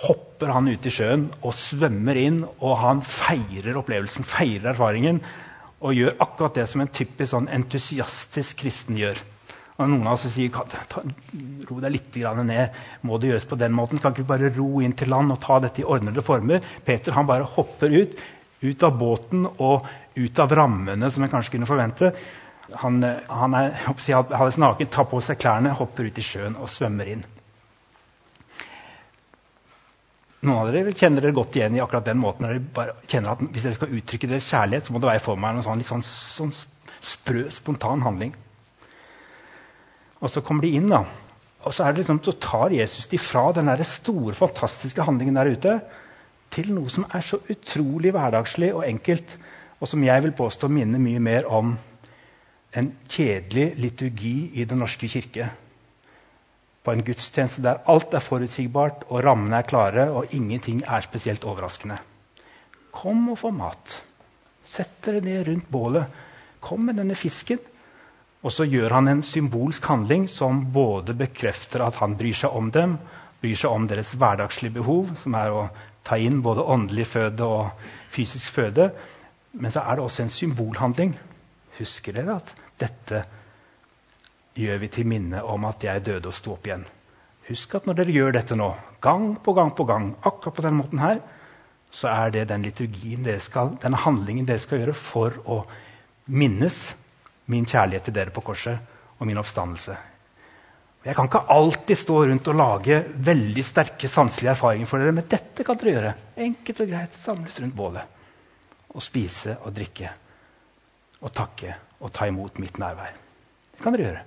hopper 0.00 0.50
han 0.56 0.70
ut 0.70 0.86
i 0.88 0.92
sjøen 0.92 1.28
og 1.38 1.54
svømmer 1.54 2.18
inn, 2.18 2.40
og 2.58 2.78
han 2.80 3.02
feirer 3.04 3.78
opplevelsen, 3.78 4.26
feirer 4.26 4.72
erfaringen, 4.72 5.20
og 5.80 5.94
gjør 5.96 6.18
akkurat 6.24 6.58
det 6.58 6.66
som 6.68 6.82
en 6.82 6.90
typisk 6.92 7.30
sånn 7.30 7.46
entusiastisk 7.52 8.58
kristen 8.64 8.98
gjør. 8.98 9.20
Og 9.80 9.88
noen 9.88 10.10
av 10.10 10.18
oss 10.18 10.26
sier 10.28 10.52
ta, 10.52 11.00
ro 11.70 11.78
deg 11.80 11.94
litt 11.94 12.18
ned. 12.44 12.74
Må 13.06 13.16
det 13.16 13.30
gjøres 13.30 13.48
på 13.48 13.56
den 13.60 13.72
måten? 13.72 14.00
Kan 14.02 14.12
ikke 14.12 14.26
vi 14.26 14.32
bare 14.34 14.52
ro 14.52 14.82
inn 14.84 14.92
til 14.92 15.08
land 15.08 15.32
og 15.32 15.40
ta 15.40 15.56
dette 15.62 15.80
i 15.80 15.88
ordnede 15.88 16.24
former? 16.24 16.60
Peter 16.84 17.16
han 17.16 17.28
bare 17.28 17.48
hopper 17.48 17.88
ut, 17.88 18.18
ut 18.60 18.84
av 18.84 18.98
båten 19.00 19.46
og 19.48 19.88
ut 20.18 20.42
av 20.42 20.52
rammene 20.52 21.08
som 21.08 21.24
en 21.24 21.32
kanskje 21.32 21.54
kunne 21.54 21.70
forvente. 21.70 22.12
Han, 22.78 23.02
han 23.02 23.54
er 23.58 23.74
halvveis 23.86 24.58
naken, 24.62 24.90
tar 24.92 25.06
på 25.10 25.20
seg 25.24 25.38
klærne, 25.40 25.74
hopper 25.74 26.06
ut 26.06 26.18
i 26.18 26.24
sjøen 26.24 26.58
og 26.60 26.70
svømmer 26.70 27.10
inn. 27.10 27.24
Noen 30.40 30.56
av 30.62 30.70
dere 30.72 30.94
kjenner 30.96 31.20
dere 31.20 31.36
godt 31.36 31.58
igjen 31.58 31.74
i 31.76 31.80
akkurat 31.84 32.06
den 32.06 32.20
måten. 32.20 32.46
dere 32.48 32.62
bare 32.74 32.94
kjenner 33.04 33.34
at 33.34 33.42
Hvis 33.44 33.66
dere 33.66 33.76
skal 33.76 33.96
uttrykke 33.98 34.30
deres 34.30 34.48
kjærlighet, 34.48 34.86
så 34.86 34.94
må 34.94 35.02
det 35.02 35.10
være 35.10 35.24
for 35.24 35.40
meg 35.40 35.58
en 35.58 35.66
sånn, 35.66 35.82
sånn, 35.84 36.04
sånn 36.06 36.54
sprø, 37.04 37.42
spontan 37.52 38.06
handling. 38.06 38.32
Og 40.20 40.32
så 40.32 40.40
kommer 40.44 40.64
de 40.64 40.72
inn, 40.78 40.88
da. 40.88 41.04
Og 41.60 41.74
så, 41.76 41.90
liksom, 41.92 42.22
så 42.24 42.32
tar 42.40 42.72
Jesus 42.72 43.08
de 43.10 43.20
fra 43.20 43.50
den 43.52 43.68
store, 43.84 44.34
fantastiske 44.34 45.04
handlingen 45.04 45.36
der 45.36 45.52
ute 45.52 45.76
til 46.50 46.72
noe 46.72 46.88
som 46.90 47.04
er 47.12 47.24
så 47.24 47.38
utrolig 47.52 48.14
hverdagslig 48.16 48.72
og 48.74 48.86
enkelt, 48.88 49.36
og 49.80 49.88
som 49.88 50.02
jeg 50.04 50.24
vil 50.24 50.32
påstå 50.36 50.68
minner 50.72 51.00
mye 51.00 51.20
mer 51.20 51.46
om 51.48 51.76
en 52.72 52.92
kjedelig 53.08 53.74
liturgi 53.76 54.50
i 54.54 54.64
Den 54.64 54.78
norske 54.78 55.08
kirke. 55.08 55.50
På 56.84 56.92
en 56.94 57.02
gudstjeneste 57.04 57.62
der 57.62 57.82
alt 57.90 58.14
er 58.14 58.24
forutsigbart, 58.24 59.04
og 59.08 59.24
rammene 59.24 59.58
er 59.58 59.68
klare, 59.68 60.06
og 60.10 60.32
ingenting 60.34 60.82
er 60.86 61.04
spesielt 61.04 61.44
overraskende. 61.44 61.98
Kom 62.92 63.28
og 63.28 63.38
få 63.38 63.50
mat. 63.50 64.00
Sett 64.64 65.02
dere 65.04 65.20
ned 65.20 65.46
rundt 65.48 65.68
bålet. 65.70 66.06
Kom 66.60 66.86
med 66.86 66.96
denne 67.00 67.14
fisken. 67.14 67.58
Og 68.42 68.52
så 68.52 68.64
gjør 68.64 68.94
han 68.96 69.08
en 69.08 69.22
symbolsk 69.22 69.84
handling 69.84 70.26
som 70.30 70.62
både 70.72 71.14
bekrefter 71.14 71.84
at 71.84 71.98
han 72.00 72.16
bryr 72.16 72.36
seg 72.36 72.56
om 72.56 72.70
dem, 72.72 72.96
bryr 73.40 73.56
seg 73.56 73.74
om 73.74 73.88
deres 73.88 74.14
hverdagslige 74.16 74.78
behov, 74.78 75.10
som 75.20 75.36
er 75.36 75.52
å 75.52 75.66
ta 76.04 76.16
inn 76.16 76.40
både 76.40 76.64
åndelig 76.64 77.10
føde 77.10 77.44
og 77.44 77.84
fysisk 78.08 78.48
føde. 78.54 78.88
Men 79.52 79.74
så 79.74 79.84
er 79.84 79.98
det 79.98 80.06
også 80.06 80.24
en 80.24 80.32
symbolhandling. 80.32 81.12
Husker 81.76 82.16
dere 82.16 82.38
at 82.40 82.54
dette 82.80 83.24
gjør 84.58 84.80
vi 84.82 84.88
til 84.92 85.08
minne 85.08 85.42
om 85.46 85.68
at 85.68 85.84
jeg 85.84 86.04
døde 86.06 86.30
og 86.30 86.36
sto 86.36 86.54
opp 86.56 86.66
igjen? 86.68 86.86
Husk 87.50 87.74
at 87.78 87.86
når 87.88 88.00
dere 88.00 88.14
gjør 88.14 88.34
dette 88.36 88.58
nå, 88.58 88.70
gang 89.02 89.32
på 89.42 89.54
gang 89.56 89.72
på 89.76 89.86
gang, 89.88 90.12
akkurat 90.22 90.56
på 90.56 90.64
denne 90.66 90.82
måten 90.82 91.02
her, 91.02 91.20
så 91.90 92.10
er 92.12 92.34
det 92.34 92.48
den 92.50 92.62
liturgien 92.62 93.24
dere 93.26 93.42
skal, 93.42 93.74
den 93.82 93.96
handlingen 93.98 94.46
dere 94.46 94.62
skal 94.62 94.82
gjøre 94.82 94.94
for 94.94 95.40
å 95.50 95.64
minnes 96.30 96.78
min 97.50 97.66
kjærlighet 97.66 98.06
til 98.06 98.14
dere 98.14 98.34
på 98.34 98.44
korset 98.46 99.18
og 99.18 99.26
min 99.26 99.40
oppstandelse. 99.40 99.96
Jeg 101.00 101.16
kan 101.16 101.30
ikke 101.30 101.46
alltid 101.48 101.96
stå 101.96 102.16
rundt 102.28 102.48
og 102.52 102.58
lage 102.60 102.98
veldig 103.24 103.62
sterke 103.64 104.08
sanselige 104.12 104.52
erfaringer 104.52 104.88
for 104.88 105.00
dere, 105.00 105.14
men 105.16 105.28
dette 105.32 105.64
kan 105.64 105.78
dere 105.80 105.94
gjøre. 105.94 106.10
Enkelt 106.46 106.82
og 106.84 106.90
greit. 106.90 107.16
Samles 107.22 107.56
rundt 107.62 107.76
bålet. 107.76 108.18
Og 108.92 109.02
spise 109.04 109.56
og 109.64 109.72
drikke. 109.72 110.10
Og 111.20 111.32
takke 111.34 111.74
og 112.00 112.12
ta 112.16 112.28
imot 112.30 112.58
mitt 112.62 112.78
nærvær. 112.80 113.12
Det 113.74 113.82
kan 113.82 113.96
dere 113.96 114.06
gjøre. 114.06 114.26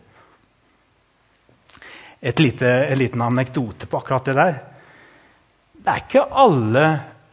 Lite, 2.39 2.69
en 2.88 2.99
liten 3.01 3.21
anekdote 3.21 3.89
på 3.89 3.99
akkurat 3.99 4.29
det 4.29 4.36
der. 4.38 4.60
Det 5.73 5.91
er 5.91 6.03
ikke 6.06 6.27
alle 6.39 6.86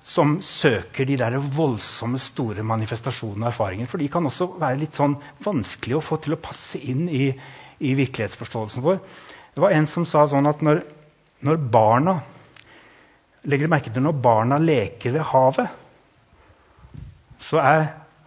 som 0.03 0.39
søker 0.43 1.07
de 1.07 1.19
der 1.21 1.37
voldsomme, 1.39 2.19
store 2.19 2.65
manifestasjonene 2.67 3.47
og 3.47 3.53
erfaringene. 3.53 3.91
For 3.91 4.01
de 4.01 4.09
kan 4.11 4.27
også 4.27 4.49
være 4.59 4.81
litt 4.81 4.97
sånn 4.99 5.15
vanskelig 5.45 6.01
å 6.01 6.03
få 6.03 6.19
til 6.25 6.35
å 6.35 6.41
passe 6.43 6.81
inn 6.81 7.05
i, 7.07 7.29
i 7.31 7.95
virkelighetsforståelsen 7.99 8.83
vår. 8.83 8.99
Det 9.55 9.63
var 9.63 9.77
en 9.77 9.87
som 9.91 10.09
sa 10.09 10.25
sånn 10.31 10.49
at 10.51 10.65
når, 10.65 10.83
når 11.47 11.65
barna 11.71 12.19
Legger 13.49 13.71
merke 13.73 13.89
til 13.89 14.05
når 14.05 14.19
barna 14.21 14.59
leker 14.61 15.15
ved 15.15 15.25
havet, 15.31 15.69
så 17.41 17.57
er 17.65 17.87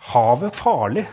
havet 0.09 0.57
farlig. 0.57 1.03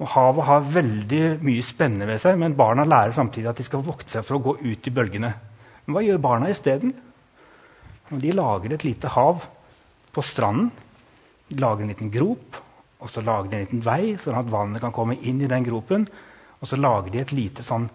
Og 0.00 0.08
havet 0.14 0.46
har 0.48 0.68
veldig 0.78 1.22
mye 1.44 1.64
spennende 1.64 2.08
ved 2.08 2.22
seg, 2.22 2.38
men 2.40 2.56
barna 2.56 2.86
lærer 2.88 3.12
samtidig 3.12 3.50
at 3.50 3.60
de 3.60 3.66
skal 3.66 3.84
vokte 3.84 4.14
seg 4.14 4.24
for 4.24 4.38
å 4.38 4.44
gå 4.46 4.56
ut 4.62 4.88
i 4.88 4.92
bølgene. 4.96 5.32
Men 5.84 5.96
hva 5.96 6.04
gjør 6.06 6.22
barna 6.24 6.48
isteden? 6.48 6.94
De 8.10 8.32
lager 8.32 8.74
et 8.74 8.86
lite 8.86 9.12
hav 9.12 9.44
på 10.14 10.24
stranden. 10.24 10.70
De 11.50 11.60
lager 11.60 11.84
en 11.84 11.92
liten 11.92 12.12
grop, 12.12 12.56
og 13.00 13.12
så 13.12 13.22
lager 13.24 13.50
de 13.50 13.58
en 13.58 13.64
liten 13.66 13.84
vei, 13.84 14.16
sånn 14.20 14.38
at 14.40 14.50
vannet 14.50 14.82
kan 14.82 14.94
komme 14.94 15.18
inn 15.20 15.40
i 15.44 15.50
den 15.50 15.66
gropen. 15.66 16.08
Og 16.60 16.68
så 16.68 16.80
lager 16.80 17.12
de 17.12 17.20
et 17.20 17.36
lite 17.36 17.64
sånn 17.66 17.88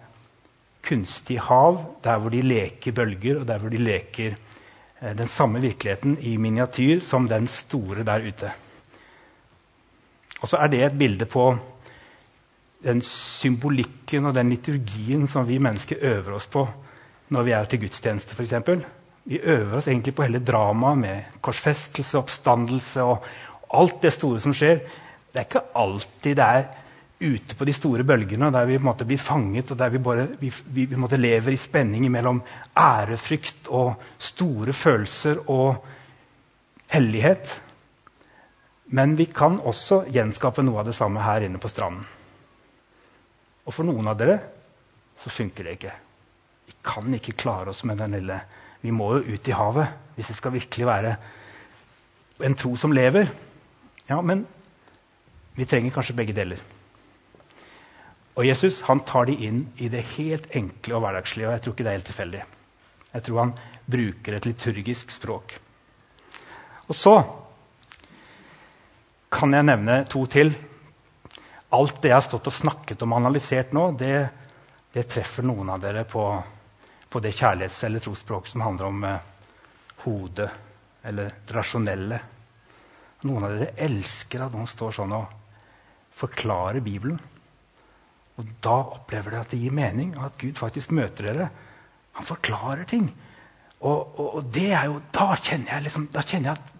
kunstig 0.86 1.40
hav 1.42 1.80
der 2.04 2.20
hvor 2.22 2.30
de 2.30 2.42
leker 2.46 2.94
bølger, 2.94 3.40
og 3.40 3.48
der 3.48 3.62
hvor 3.62 3.72
de 3.72 3.82
leker 3.82 4.36
eh, 4.36 5.14
den 5.18 5.30
samme 5.30 5.62
virkeligheten 5.64 6.20
i 6.22 6.36
miniatyr 6.38 7.02
som 7.02 7.26
den 7.30 7.48
store 7.50 8.06
der 8.06 8.26
ute. 8.26 8.52
Og 10.42 10.50
så 10.50 10.60
er 10.62 10.70
det 10.70 10.84
et 10.84 10.98
bilde 10.98 11.26
på 11.26 11.48
den 12.86 13.02
symbolikken 13.02 14.28
og 14.28 14.34
den 14.36 14.52
liturgien 14.54 15.26
som 15.28 15.46
vi 15.48 15.58
mennesker 15.62 16.02
øver 16.06 16.38
oss 16.38 16.46
på 16.50 16.66
når 17.34 17.42
vi 17.42 17.54
er 17.56 17.66
til 17.66 17.80
gudstjeneste, 17.82 18.36
f.eks. 18.36 18.54
Vi 19.26 19.40
øver 19.42 19.80
oss 19.80 19.88
egentlig 19.88 20.14
på 20.14 20.22
hele 20.22 20.38
dramaet 20.38 20.98
med 20.98 21.38
korsfestelse, 21.42 22.18
oppstandelse 22.18 23.02
og 23.02 23.24
alt 23.74 24.02
det 24.02 24.12
store 24.14 24.40
som 24.40 24.54
skjer. 24.54 24.78
Det 25.32 25.40
er 25.40 25.48
ikke 25.48 25.64
alltid 25.74 26.36
det 26.38 26.46
er 26.46 26.68
ute 27.20 27.56
på 27.56 27.66
de 27.66 27.72
store 27.74 28.04
bølgene 28.04 28.52
der 28.52 28.68
vi 28.68 28.76
på 28.76 28.84
en 28.84 28.90
måte 28.90 29.06
blir 29.08 29.18
fanget, 29.18 29.72
og 29.72 29.78
der 29.80 29.90
vi, 29.90 29.98
bare, 29.98 30.28
vi, 30.38 30.52
vi, 30.66 30.84
vi 30.86 31.16
lever 31.16 31.52
i 31.52 31.58
spenning 31.58 32.06
mellom 32.12 32.42
ærefrykt 32.78 33.70
og 33.74 33.94
store 34.18 34.72
følelser 34.72 35.42
og 35.50 35.84
hellighet. 36.92 37.62
Men 38.86 39.16
vi 39.18 39.26
kan 39.26 39.58
også 39.58 40.04
gjenskape 40.12 40.62
noe 40.62 40.84
av 40.84 40.86
det 40.86 40.94
samme 40.94 41.24
her 41.24 41.42
inne 41.42 41.58
på 41.58 41.72
stranden. 41.72 42.04
Og 43.66 43.74
for 43.74 43.86
noen 43.86 44.06
av 44.08 44.18
dere 44.18 44.36
så 45.22 45.32
funker 45.32 45.66
det 45.66 45.76
ikke. 45.78 45.94
Vi 46.66 46.76
kan 46.86 47.14
ikke 47.14 47.36
klare 47.38 47.72
oss 47.72 47.84
med 47.86 47.98
den 48.02 48.18
lille 48.18 48.40
Vi 48.82 48.92
må 48.94 49.16
jo 49.16 49.34
ut 49.34 49.48
i 49.48 49.54
havet 49.56 50.14
hvis 50.14 50.30
det 50.30 50.36
skal 50.38 50.54
virkelig 50.54 50.86
være 50.86 51.16
en 52.46 52.54
tro 52.54 52.74
som 52.78 52.92
lever. 52.92 53.30
Ja, 54.08 54.20
men 54.20 54.44
vi 55.56 55.64
trenger 55.64 55.94
kanskje 55.94 56.16
begge 56.16 56.36
deler. 56.36 56.60
Og 58.36 58.44
Jesus 58.46 58.82
han 58.86 59.00
tar 59.08 59.26
de 59.26 59.34
inn 59.48 59.62
i 59.80 59.88
det 59.92 60.04
helt 60.16 60.46
enkle 60.56 60.98
og 60.98 61.02
hverdagslige. 61.04 61.48
og 61.48 61.56
jeg 61.56 61.62
tror 61.64 61.74
ikke 61.74 61.84
det 61.84 61.90
er 61.90 61.98
helt 61.98 62.10
tilfeldig. 62.10 62.42
Jeg 63.14 63.22
tror 63.26 63.40
han 63.40 63.54
bruker 63.90 64.36
et 64.36 64.46
liturgisk 64.46 65.10
språk. 65.10 65.56
Og 66.86 66.94
så 66.94 67.16
kan 69.32 69.54
jeg 69.54 69.66
nevne 69.66 70.04
to 70.04 70.26
til 70.30 70.54
alt 71.74 72.02
det 72.02 72.12
jeg 72.12 72.16
har 72.16 72.26
stått 72.26 72.50
og 72.50 72.54
snakket 72.54 73.02
om 73.02 73.14
og 73.14 73.22
analysert 73.22 73.72
nå, 73.74 73.88
det, 73.98 74.28
det 74.94 75.06
treffer 75.10 75.46
noen 75.46 75.72
av 75.74 75.82
dere 75.82 76.04
på, 76.08 76.24
på 77.10 77.22
det 77.22 77.34
kjærlighets- 77.34 77.82
eller 77.88 78.04
trosspråket 78.04 78.54
som 78.54 78.64
handler 78.66 78.90
om 78.90 79.04
eh, 79.08 79.32
hodet 80.04 80.50
eller 81.06 81.32
det 81.46 81.56
rasjonelle. 81.56 82.20
Noen 83.26 83.46
av 83.46 83.56
dere 83.56 83.74
elsker 83.86 84.44
at 84.46 84.54
noen 84.54 84.70
står 84.70 84.94
sånn 84.98 85.16
og 85.16 85.34
forklarer 86.16 86.82
Bibelen. 86.84 87.18
Og 88.36 88.48
da 88.62 88.76
opplever 88.98 89.32
dere 89.32 89.46
at 89.46 89.52
det 89.54 89.60
gir 89.62 89.74
mening, 89.74 90.12
og 90.16 90.28
at 90.28 90.40
Gud 90.40 90.58
faktisk 90.60 90.92
møter 90.96 91.30
dere. 91.30 91.50
Han 92.18 92.28
forklarer 92.28 92.84
ting. 92.88 93.06
Og, 93.80 94.18
og, 94.18 94.26
og 94.38 94.50
det 94.52 94.70
er 94.72 94.88
jo, 94.90 94.98
da 95.14 95.30
kjenner 95.36 95.76
jeg, 95.76 95.86
liksom, 95.86 96.08
da 96.12 96.24
kjenner 96.24 96.52
jeg 96.52 96.60
at 96.60 96.74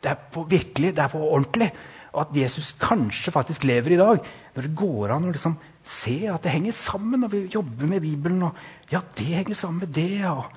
det 0.00 0.12
er 0.12 0.20
på 0.32 0.44
virkelig, 0.48 0.94
det 0.96 1.02
er 1.04 1.12
på 1.12 1.20
ordentlig 1.26 1.70
og 2.10 2.22
at 2.24 2.34
Jesus 2.34 2.72
kanskje 2.80 3.32
faktisk 3.34 3.64
lever 3.68 3.94
i 3.94 4.00
dag. 4.00 4.24
Når 4.54 4.66
det 4.66 4.76
går 4.78 5.14
an 5.14 5.28
å 5.28 5.34
liksom 5.34 5.56
se 5.86 6.16
at 6.30 6.42
det 6.42 6.54
henger 6.56 6.74
sammen 6.74 7.22
når 7.22 7.32
vi 7.34 7.42
jobber 7.54 7.90
med 7.90 8.02
Bibelen. 8.02 8.42
Og, 8.48 8.58
ja, 8.90 9.02
det 9.16 9.28
henger 9.28 9.58
sammen 9.58 9.84
med 9.84 9.94
det. 9.94 10.24
Og, 10.26 10.48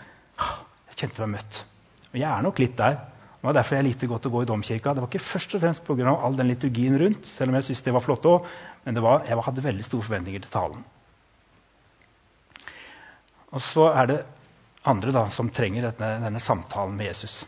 jeg 0.89 0.97
kjente 1.03 1.23
meg 1.23 1.35
møtt. 1.37 1.61
Og 2.11 2.19
jeg 2.21 2.29
er 2.29 2.45
nok 2.45 2.61
litt 2.63 2.75
der. 2.79 2.97
Det 2.97 3.49
var 3.49 3.57
derfor 3.59 3.77
jeg 3.77 3.89
likte 3.89 4.09
godt 4.09 4.25
å 4.29 4.33
gå 4.33 4.43
i 4.43 4.49
domkirka. 4.49 4.95
Det 4.95 5.03
var 5.03 5.11
ikke 5.11 5.27
først 5.27 5.55
og 5.57 5.63
fremst 5.65 5.85
pga. 5.85 6.15
all 6.15 6.37
den 6.39 6.49
liturgien 6.49 6.97
rundt, 6.97 7.27
selv 7.27 7.51
om 7.51 7.59
jeg 7.59 7.69
syntes 7.69 7.85
det 7.85 7.93
var 7.93 8.05
flott 8.05 8.25
òg, 8.29 8.51
men 8.85 9.01
var, 9.03 9.25
jeg 9.27 9.45
hadde 9.45 9.65
veldig 9.67 9.83
store 9.83 10.07
forventninger 10.07 10.45
til 10.45 10.53
talen. 10.53 10.85
Og 13.53 13.61
så 13.61 13.89
er 13.91 14.07
det 14.09 14.21
andre 14.89 15.11
da, 15.11 15.27
som 15.29 15.51
trenger 15.53 15.91
denne, 15.91 16.15
denne 16.23 16.41
samtalen 16.41 16.95
med 16.97 17.11
Jesus 17.11 17.43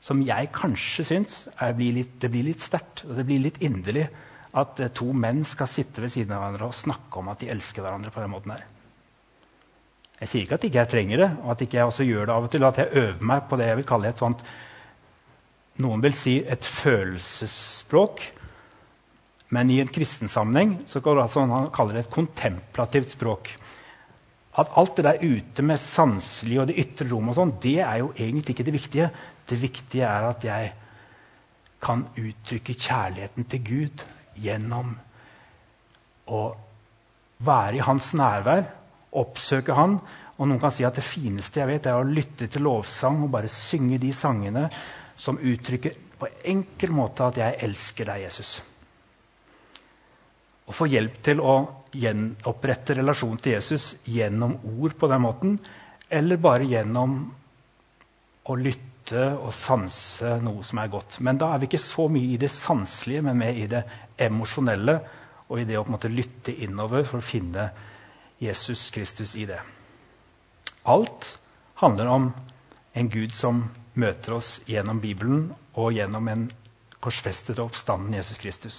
som 0.00 0.20
jeg 0.22 0.50
kanskje 0.54 1.04
syns 1.04 1.36
blir 1.76 2.04
det 2.20 2.30
blir 2.30 2.46
litt 2.46 2.62
sterkt 2.62 3.04
og 3.06 3.16
det 3.18 3.26
blir 3.26 3.42
litt 3.42 3.58
inderlig 3.64 4.06
at 4.56 4.80
eh, 4.80 4.92
to 4.94 5.12
menn 5.12 5.44
skal 5.46 5.70
sitte 5.70 6.02
ved 6.02 6.12
siden 6.14 6.34
av 6.34 6.42
hverandre 6.42 6.70
og 6.70 6.76
snakke 6.76 7.20
om 7.20 7.30
at 7.32 7.42
de 7.42 7.50
elsker 7.52 7.84
hverandre. 7.84 8.12
på 8.14 8.22
den 8.22 8.32
måten 8.32 8.54
her. 8.54 8.64
Jeg 10.18 10.28
sier 10.28 10.46
ikke 10.46 10.56
at 10.58 10.64
ikke 10.66 10.80
jeg 10.80 10.90
trenger 10.90 11.20
det, 11.22 11.28
og 11.44 11.52
at 11.52 11.60
ikke 11.62 11.78
jeg 11.78 11.90
også 11.90 12.06
gjør 12.08 12.26
det 12.26 12.34
av 12.34 12.46
og 12.46 12.50
til. 12.50 12.64
At 12.64 12.78
jeg 12.80 13.02
øver 13.02 13.28
meg 13.30 13.44
på 13.48 13.58
det 13.58 13.68
jeg 13.68 13.78
vil 13.78 13.88
kalle 13.92 14.08
et 14.08 14.24
sånt 14.24 14.48
Noen 15.78 16.00
vil 16.02 16.14
si 16.18 16.40
et 16.42 16.64
følelsesspråk. 16.66 18.24
Men 19.54 19.70
i 19.70 19.76
en 19.78 19.92
kristen 19.94 20.26
sammenheng 20.26 20.72
så 20.90 20.98
kan 21.00 21.20
man 21.46 21.68
kalle 21.70 21.94
det 21.94 22.00
et 22.02 22.10
kontemplativt 22.10 23.14
språk. 23.14 23.52
At 24.58 24.72
alt 24.80 24.96
det 24.98 25.06
der 25.06 25.22
ute 25.22 25.62
med 25.62 25.78
sanselig 25.78 26.60
og 26.60 26.68
det 26.70 26.78
ytre 26.82 27.06
rom 27.12 27.30
og 27.30 27.36
sånn, 27.38 27.54
det 27.62 27.78
er 27.84 28.00
jo 28.02 28.12
egentlig 28.16 28.56
ikke 28.56 28.66
det 28.66 28.74
viktige. 28.74 29.10
Det 29.46 29.58
viktige 29.62 30.06
er 30.08 30.30
at 30.32 30.46
jeg 30.46 30.72
kan 31.82 32.02
uttrykke 32.18 32.74
kjærligheten 32.74 33.46
til 33.50 33.62
Gud 33.62 34.02
gjennom 34.38 34.96
å 36.34 36.40
være 37.46 37.78
i 37.78 37.84
hans 37.86 38.10
nærvær, 38.18 38.64
oppsøke 39.18 39.76
han. 39.78 40.00
Og 40.38 40.46
noen 40.46 40.60
kan 40.62 40.74
si 40.74 40.86
at 40.86 40.98
det 40.98 41.06
fineste 41.06 41.62
jeg 41.62 41.70
vet, 41.70 41.86
er 41.86 41.98
å 41.98 42.06
lytte 42.06 42.50
til 42.50 42.66
lovsang 42.66 43.22
og 43.24 43.32
bare 43.34 43.50
synge 43.50 43.98
de 44.02 44.10
sangene 44.14 44.66
som 45.18 45.38
uttrykker 45.38 45.94
på 46.18 46.30
enkel 46.50 46.94
måte 46.94 47.26
at 47.26 47.38
jeg 47.38 47.58
elsker 47.66 48.10
deg, 48.10 48.24
Jesus. 48.26 48.56
Å 50.68 50.74
få 50.74 50.86
hjelp 50.90 51.22
til 51.24 51.40
å 51.42 51.54
gjenopprette 51.92 52.96
relasjonen 52.98 53.40
til 53.42 53.56
Jesus 53.56 53.90
gjennom 54.04 54.56
ord 54.78 54.96
på 54.98 55.08
den 55.10 55.22
måten, 55.24 55.58
eller 56.08 56.40
bare 56.40 56.68
gjennom 56.68 57.18
å 58.48 58.56
lytte 58.56 59.24
og 59.38 59.52
sanse 59.56 60.34
noe 60.44 60.64
som 60.64 60.80
er 60.82 60.92
godt. 60.92 61.18
Men 61.24 61.40
da 61.40 61.52
er 61.52 61.62
vi 61.62 61.68
ikke 61.68 61.80
så 61.82 62.08
mye 62.12 62.34
i 62.34 62.40
det 62.40 62.50
sanselige, 62.52 63.24
men 63.24 63.40
mer 63.40 63.56
i 63.56 63.68
det 63.70 63.82
emosjonelle 64.20 64.98
og 65.48 65.60
i 65.60 65.66
det 65.68 65.78
å 65.78 65.84
på 65.84 65.92
en 65.92 65.96
måte 65.96 66.12
lytte 66.12 66.54
innover 66.64 67.06
for 67.08 67.20
å 67.20 67.24
finne 67.24 67.70
Jesus 68.42 68.88
Kristus 68.94 69.34
i 69.40 69.46
det. 69.48 69.60
Alt 70.88 71.38
handler 71.80 72.12
om 72.12 72.30
en 72.92 73.08
Gud 73.12 73.34
som 73.36 73.64
møter 73.98 74.36
oss 74.36 74.58
gjennom 74.68 75.00
Bibelen 75.02 75.48
og 75.78 75.92
gjennom 75.96 76.28
en 76.30 76.46
korsfestet 77.02 77.58
og 77.58 77.70
oppstanden 77.70 78.16
Jesus 78.18 78.40
Kristus. 78.40 78.78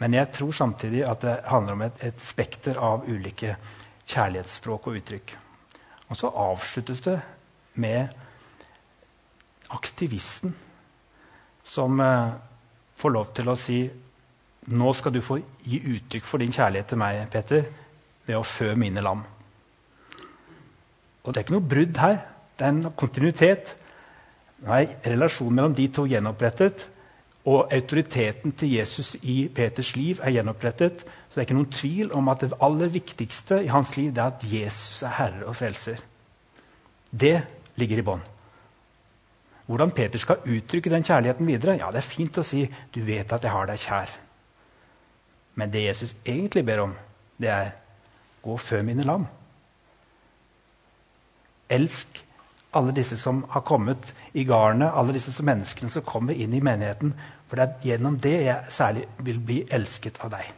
Men 0.00 0.16
jeg 0.16 0.32
tror 0.34 0.52
samtidig 0.52 1.04
at 1.06 1.22
det 1.22 1.34
handler 1.46 1.76
om 1.76 1.84
et, 1.86 1.98
et 2.02 2.20
spekter 2.20 2.78
av 2.82 3.06
ulike 3.06 3.56
kjærlighetsspråk 4.10 4.88
og 4.90 4.98
uttrykk. 5.00 5.34
Og 6.10 6.18
så 6.18 6.30
avsluttes 6.30 7.00
det 7.04 7.18
med 7.80 8.08
aktivisten 9.74 10.54
som 11.64 12.00
eh, 12.00 12.34
får 13.00 13.14
lov 13.14 13.30
til 13.34 13.48
å 13.50 13.56
si 13.58 13.78
nå 14.74 14.92
skal 14.96 15.12
du 15.12 15.20
få 15.24 15.38
gi 15.64 15.80
uttrykk 15.96 16.24
for 16.24 16.40
din 16.40 16.52
kjærlighet 16.52 16.92
til 16.92 17.00
meg, 17.00 17.24
Peter, 17.32 17.66
ved 18.24 18.38
å 18.38 18.46
fø 18.46 18.70
mine 18.80 19.02
lam. 19.04 19.24
Og 21.24 21.32
Det 21.32 21.40
er 21.40 21.44
ikke 21.44 21.56
noe 21.56 21.68
brudd 21.68 22.00
her. 22.00 22.18
Det 22.56 22.64
er 22.64 22.72
en 22.72 22.94
kontinuitet. 22.96 23.74
Nå 24.64 24.72
er 24.72 24.96
relasjonen 25.04 25.58
mellom 25.58 25.76
de 25.76 25.88
to 25.92 26.06
gjenopprettet, 26.08 26.86
og 27.44 27.72
autoriteten 27.72 28.52
til 28.56 28.72
Jesus 28.78 29.14
i 29.22 29.48
Peters 29.54 29.92
liv 29.96 30.20
er 30.22 30.32
gjenopprettet. 30.38 31.04
Så 31.04 31.34
det 31.34 31.42
er 31.42 31.48
ikke 31.48 31.56
noen 31.58 31.74
tvil 31.76 32.12
om 32.16 32.30
at 32.32 32.40
det 32.40 32.56
aller 32.64 32.92
viktigste 32.92 33.60
i 33.64 33.72
hans 33.72 33.96
liv 33.98 34.16
er 34.16 34.30
at 34.30 34.46
Jesus 34.48 35.02
er 35.04 35.12
herre 35.18 35.44
og 35.50 35.56
frelser. 35.58 36.00
Det 37.12 37.36
ligger 37.76 38.00
i 38.00 38.06
bånn. 38.06 38.24
Hvordan 39.66 39.92
Peter 39.96 40.20
skal 40.20 40.44
uttrykke 40.44 40.92
den 40.92 41.04
kjærligheten 41.04 41.48
videre, 41.48 41.76
ja, 41.80 41.90
det 41.92 42.00
er 42.00 42.08
fint 42.08 42.38
å 42.38 42.44
si 42.44 42.66
'du 42.92 43.00
vet 43.04 43.32
at 43.32 43.42
jeg 43.42 43.52
har 43.52 43.66
deg 43.66 43.78
kjær'. 43.78 44.18
Men 45.54 45.70
det 45.70 45.84
Jesus 45.84 46.16
egentlig 46.26 46.64
ber 46.66 46.80
om, 46.80 46.94
det 47.38 47.48
er 47.48 47.70
'gå 48.42 48.56
før 48.56 48.82
mine 48.82 49.02
lam'. 49.02 49.26
Elsk 51.68 52.24
alle 52.74 52.94
disse 52.96 53.16
som 53.20 53.42
har 53.50 53.64
kommet 53.66 54.12
i 54.32 54.44
garnet, 54.44 54.92
alle 54.92 55.14
disse 55.16 55.42
menneskene 55.44 55.90
som 55.90 56.04
kommer 56.06 56.34
inn 56.34 56.54
i 56.54 56.62
menigheten. 56.64 57.14
For 57.48 57.58
det 57.60 57.64
er 57.64 57.88
gjennom 57.88 58.18
det 58.22 58.34
jeg 58.46 58.74
særlig 58.74 59.06
vil 59.26 59.40
bli 59.40 59.62
elsket 59.70 60.20
av 60.24 60.34
deg. 60.34 60.50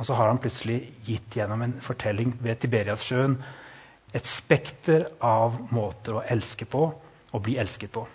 Og 0.00 0.06
så 0.08 0.16
har 0.16 0.30
han 0.30 0.40
plutselig 0.40 0.78
gitt 1.04 1.36
gjennom 1.36 1.62
en 1.62 1.74
fortelling 1.84 2.32
ved 2.40 2.62
Tiberiassjøen 2.62 3.36
et 4.16 4.26
spekter 4.26 5.04
av 5.22 5.58
måter 5.70 6.16
å 6.18 6.24
elske 6.24 6.66
på 6.66 6.86
og 7.30 7.42
bli 7.44 7.58
elsket 7.62 7.92
på. 7.94 8.06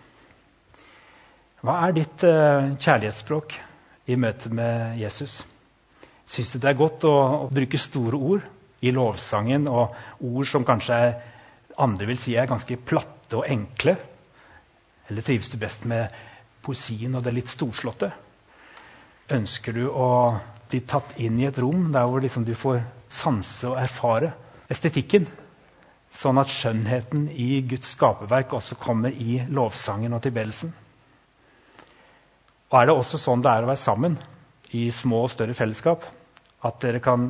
Hva 1.66 1.76
er 1.86 1.96
ditt 1.96 2.26
uh, 2.28 2.74
kjærlighetsspråk 2.78 3.56
i 4.12 4.18
møte 4.20 4.52
med 4.54 5.00
Jesus? 5.00 5.40
Syns 6.28 6.52
du 6.52 6.60
det 6.60 6.72
er 6.72 6.78
godt 6.78 7.06
å, 7.08 7.14
å 7.46 7.48
bruke 7.54 7.80
store 7.80 8.18
ord 8.18 8.50
i 8.86 8.92
lovsangen, 8.94 9.70
og 9.70 9.96
ord 10.26 10.50
som 10.50 10.66
kanskje 10.68 10.98
er 11.08 11.16
andre 11.82 12.08
vil 12.10 12.20
si 12.22 12.36
er 12.38 12.50
ganske 12.50 12.78
platte 12.78 13.40
og 13.40 13.48
enkle? 13.50 13.96
Eller 15.10 15.26
trives 15.26 15.50
du 15.52 15.58
best 15.62 15.86
med 15.90 16.14
poesien 16.66 17.16
og 17.16 17.24
det 17.26 17.34
litt 17.36 17.52
storslåtte? 17.52 18.12
Ønsker 19.36 19.74
du 19.76 19.88
å 19.90 20.10
bli 20.70 20.82
tatt 20.88 21.16
inn 21.22 21.40
i 21.42 21.48
et 21.50 21.60
rom 21.62 21.90
der 21.94 22.08
hvor 22.10 22.24
liksom 22.24 22.46
du 22.46 22.54
får 22.58 22.82
sanse 23.12 23.68
og 23.70 23.80
erfare 23.82 24.34
estetikken? 24.72 25.28
Sånn 26.16 26.40
at 26.40 26.52
skjønnheten 26.54 27.28
i 27.30 27.60
Guds 27.68 27.92
skaperverk 27.98 28.56
også 28.56 28.78
kommer 28.80 29.12
i 29.12 29.42
lovsangen 29.52 30.16
og 30.16 30.24
tilbedelsen? 30.24 30.72
Og 32.72 32.78
er 32.80 32.88
det 32.88 32.96
også 32.96 33.20
sånn 33.22 33.44
det 33.44 33.52
er 33.52 33.66
å 33.66 33.70
være 33.70 33.82
sammen 33.82 34.16
i 34.76 34.88
små 34.96 35.26
og 35.26 35.34
større 35.34 35.58
fellesskap? 35.58 36.06
At 36.66 36.80
dere 36.82 37.02
kan 37.04 37.30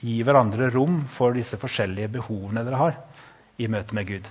gi 0.00 0.20
hverandre 0.24 0.70
rom 0.72 1.02
for 1.10 1.34
disse 1.36 1.58
forskjellige 1.60 2.14
behovene 2.20 2.64
dere 2.64 2.80
har? 2.80 2.96
I 3.60 3.68
møte 3.70 3.96
med 3.96 4.08
Gud. 4.08 4.28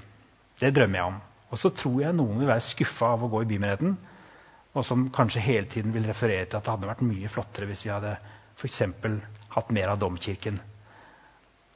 Det 0.59 0.73
drømmer 0.75 0.99
jeg 0.99 1.11
om. 1.11 1.19
Og 1.49 1.61
så 1.61 1.71
tror 1.73 2.01
jeg 2.03 2.17
noen 2.17 2.41
vil 2.41 2.49
være 2.49 2.65
skuffa 2.65 3.13
av 3.15 3.25
å 3.25 3.29
gå 3.31 3.43
i 3.43 3.49
bymenigheten, 3.49 3.95
og 4.77 4.85
som 4.85 5.07
kanskje 5.13 5.41
hele 5.41 5.69
tiden 5.69 5.93
vil 5.93 6.05
referere 6.05 6.45
til 6.45 6.59
at 6.59 6.65
det 6.65 6.73
hadde 6.75 6.89
vært 6.91 7.05
mye 7.05 7.31
flottere 7.31 7.69
hvis 7.69 7.87
vi 7.87 7.93
hadde 7.93 8.17
for 8.59 9.21
hatt 9.55 9.71
mer 9.73 9.89
av 9.89 9.99
domkirken. 10.01 10.59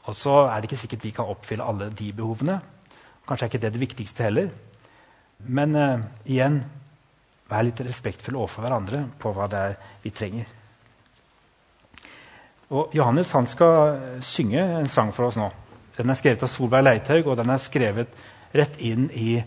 Og 0.04 0.16
så 0.16 0.36
er 0.46 0.60
det 0.60 0.70
ikke 0.70 0.82
sikkert 0.84 1.06
vi 1.08 1.14
kan 1.16 1.32
oppfylle 1.32 1.66
alle 1.66 1.90
de 1.90 2.12
behovene. 2.14 2.60
Kanskje 3.28 3.46
er 3.46 3.52
ikke 3.52 3.64
det 3.64 3.74
det 3.74 3.82
viktigste 3.82 4.28
heller. 4.28 4.52
Men 5.40 5.76
uh, 5.76 6.04
igjen 6.28 6.60
vær 7.50 7.66
litt 7.66 7.82
respektfulle 7.84 8.38
overfor 8.40 8.68
hverandre 8.68 9.06
på 9.20 9.32
hva 9.34 9.48
det 9.52 9.64
er 9.70 9.80
vi 10.04 10.12
trenger. 10.16 10.52
Og 12.74 12.94
Johannes 12.96 13.32
han 13.36 13.48
skal 13.48 14.22
synge 14.26 14.62
en 14.80 14.90
sang 14.92 15.12
for 15.16 15.30
oss 15.30 15.40
nå. 15.40 15.50
Den 15.98 16.10
er 16.10 16.18
skrevet 16.18 16.44
av 16.46 16.50
Solveig 16.50 16.84
Leithaug, 16.84 17.28
og 17.28 17.38
den 17.38 17.52
er 17.54 17.62
skrevet 17.62 18.16
rett 18.54 18.80
inn 18.82 19.10
i, 19.14 19.38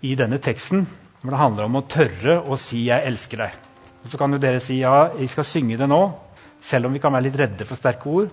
i, 0.00 0.14
denne 0.16 0.38
teksten. 0.42 0.86
Hvor 1.20 1.34
det 1.34 1.40
handler 1.40 1.68
om 1.68 1.80
å 1.80 1.86
tørre 1.88 2.40
å 2.40 2.56
si 2.56 2.86
'jeg 2.86 3.06
elsker 3.06 3.38
deg'. 3.38 3.58
Og 4.04 4.10
Så 4.10 4.18
kan 4.18 4.32
jo 4.32 4.38
dere 4.38 4.60
si 4.60 4.78
ja, 4.78 5.10
jeg 5.18 5.28
skal 5.28 5.44
synge 5.44 5.76
det 5.76 5.88
nå, 5.88 6.12
selv 6.60 6.86
om 6.86 6.92
vi 6.92 6.98
kan 6.98 7.12
være 7.12 7.22
litt 7.22 7.38
redde 7.38 7.64
for 7.64 7.76
sterke 7.76 8.06
ord. 8.06 8.30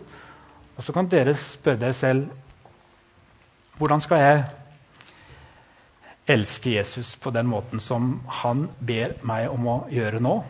Og 0.78 0.84
så 0.84 0.94
kan 0.94 1.08
dere 1.08 1.36
spørre 1.36 1.80
dere 1.80 1.94
selv 1.94 2.30
hvordan 3.78 4.02
skal 4.02 4.18
jeg 4.18 4.44
elske 6.28 6.76
Jesus 6.76 7.16
på 7.16 7.32
den 7.34 7.48
måten 7.50 7.80
som 7.80 8.22
han 8.28 8.70
ber 8.80 9.16
meg 9.24 9.50
om 9.50 9.66
å 9.68 9.78
gjøre 9.90 10.22
nå, 10.22 10.44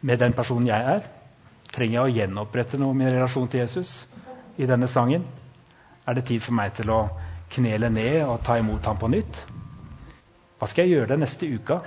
med 0.00 0.18
den 0.18 0.32
personen 0.32 0.66
jeg 0.66 0.96
er? 0.96 1.04
Trenger 1.72 1.92
jeg 1.92 2.02
å 2.02 2.16
gjenopprette 2.16 2.80
noe 2.80 2.94
i 2.94 2.98
min 2.98 3.12
relasjon 3.12 3.48
til 3.48 3.60
Jesus 3.60 4.06
i 4.56 4.66
denne 4.66 4.88
sangen? 4.88 5.24
Er 6.06 6.14
det 6.18 6.26
tid 6.26 6.42
for 6.42 6.56
meg 6.58 6.74
til 6.74 6.90
å 6.90 7.00
knele 7.52 7.90
ned 7.92 8.22
og 8.26 8.40
ta 8.46 8.56
imot 8.58 8.86
ham 8.88 8.98
på 8.98 9.10
nytt? 9.12 9.42
Hva 10.58 10.68
skal 10.70 10.86
jeg 10.86 10.96
gjøre 10.96 11.12
den 11.14 11.22
neste 11.22 11.46
uka 11.46 11.78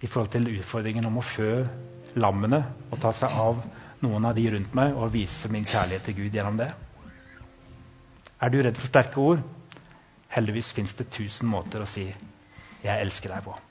i 0.00 0.08
forhold 0.08 0.32
til 0.32 0.48
utfordringen 0.54 1.08
om 1.08 1.20
å 1.20 1.24
fø 1.24 1.50
lammene 2.20 2.62
og 2.90 2.98
ta 3.02 3.12
seg 3.16 3.36
av 3.36 3.60
noen 4.00 4.28
av 4.28 4.36
de 4.36 4.46
rundt 4.54 4.76
meg 4.76 4.96
og 4.96 5.12
vise 5.12 5.50
min 5.52 5.66
kjærlighet 5.68 6.08
til 6.08 6.22
Gud 6.22 6.36
gjennom 6.36 6.60
det? 6.60 6.70
Er 8.40 8.52
du 8.52 8.62
redd 8.64 8.78
for 8.80 8.88
sterke 8.88 9.20
ord? 9.20 9.42
Heldigvis 10.32 10.72
fins 10.72 10.94
det 10.96 11.10
tusen 11.12 11.48
måter 11.50 11.82
å 11.82 11.88
si 11.88 12.06
'jeg 12.82 13.00
elsker 13.00 13.28
deg' 13.28 13.44
på. 13.44 13.69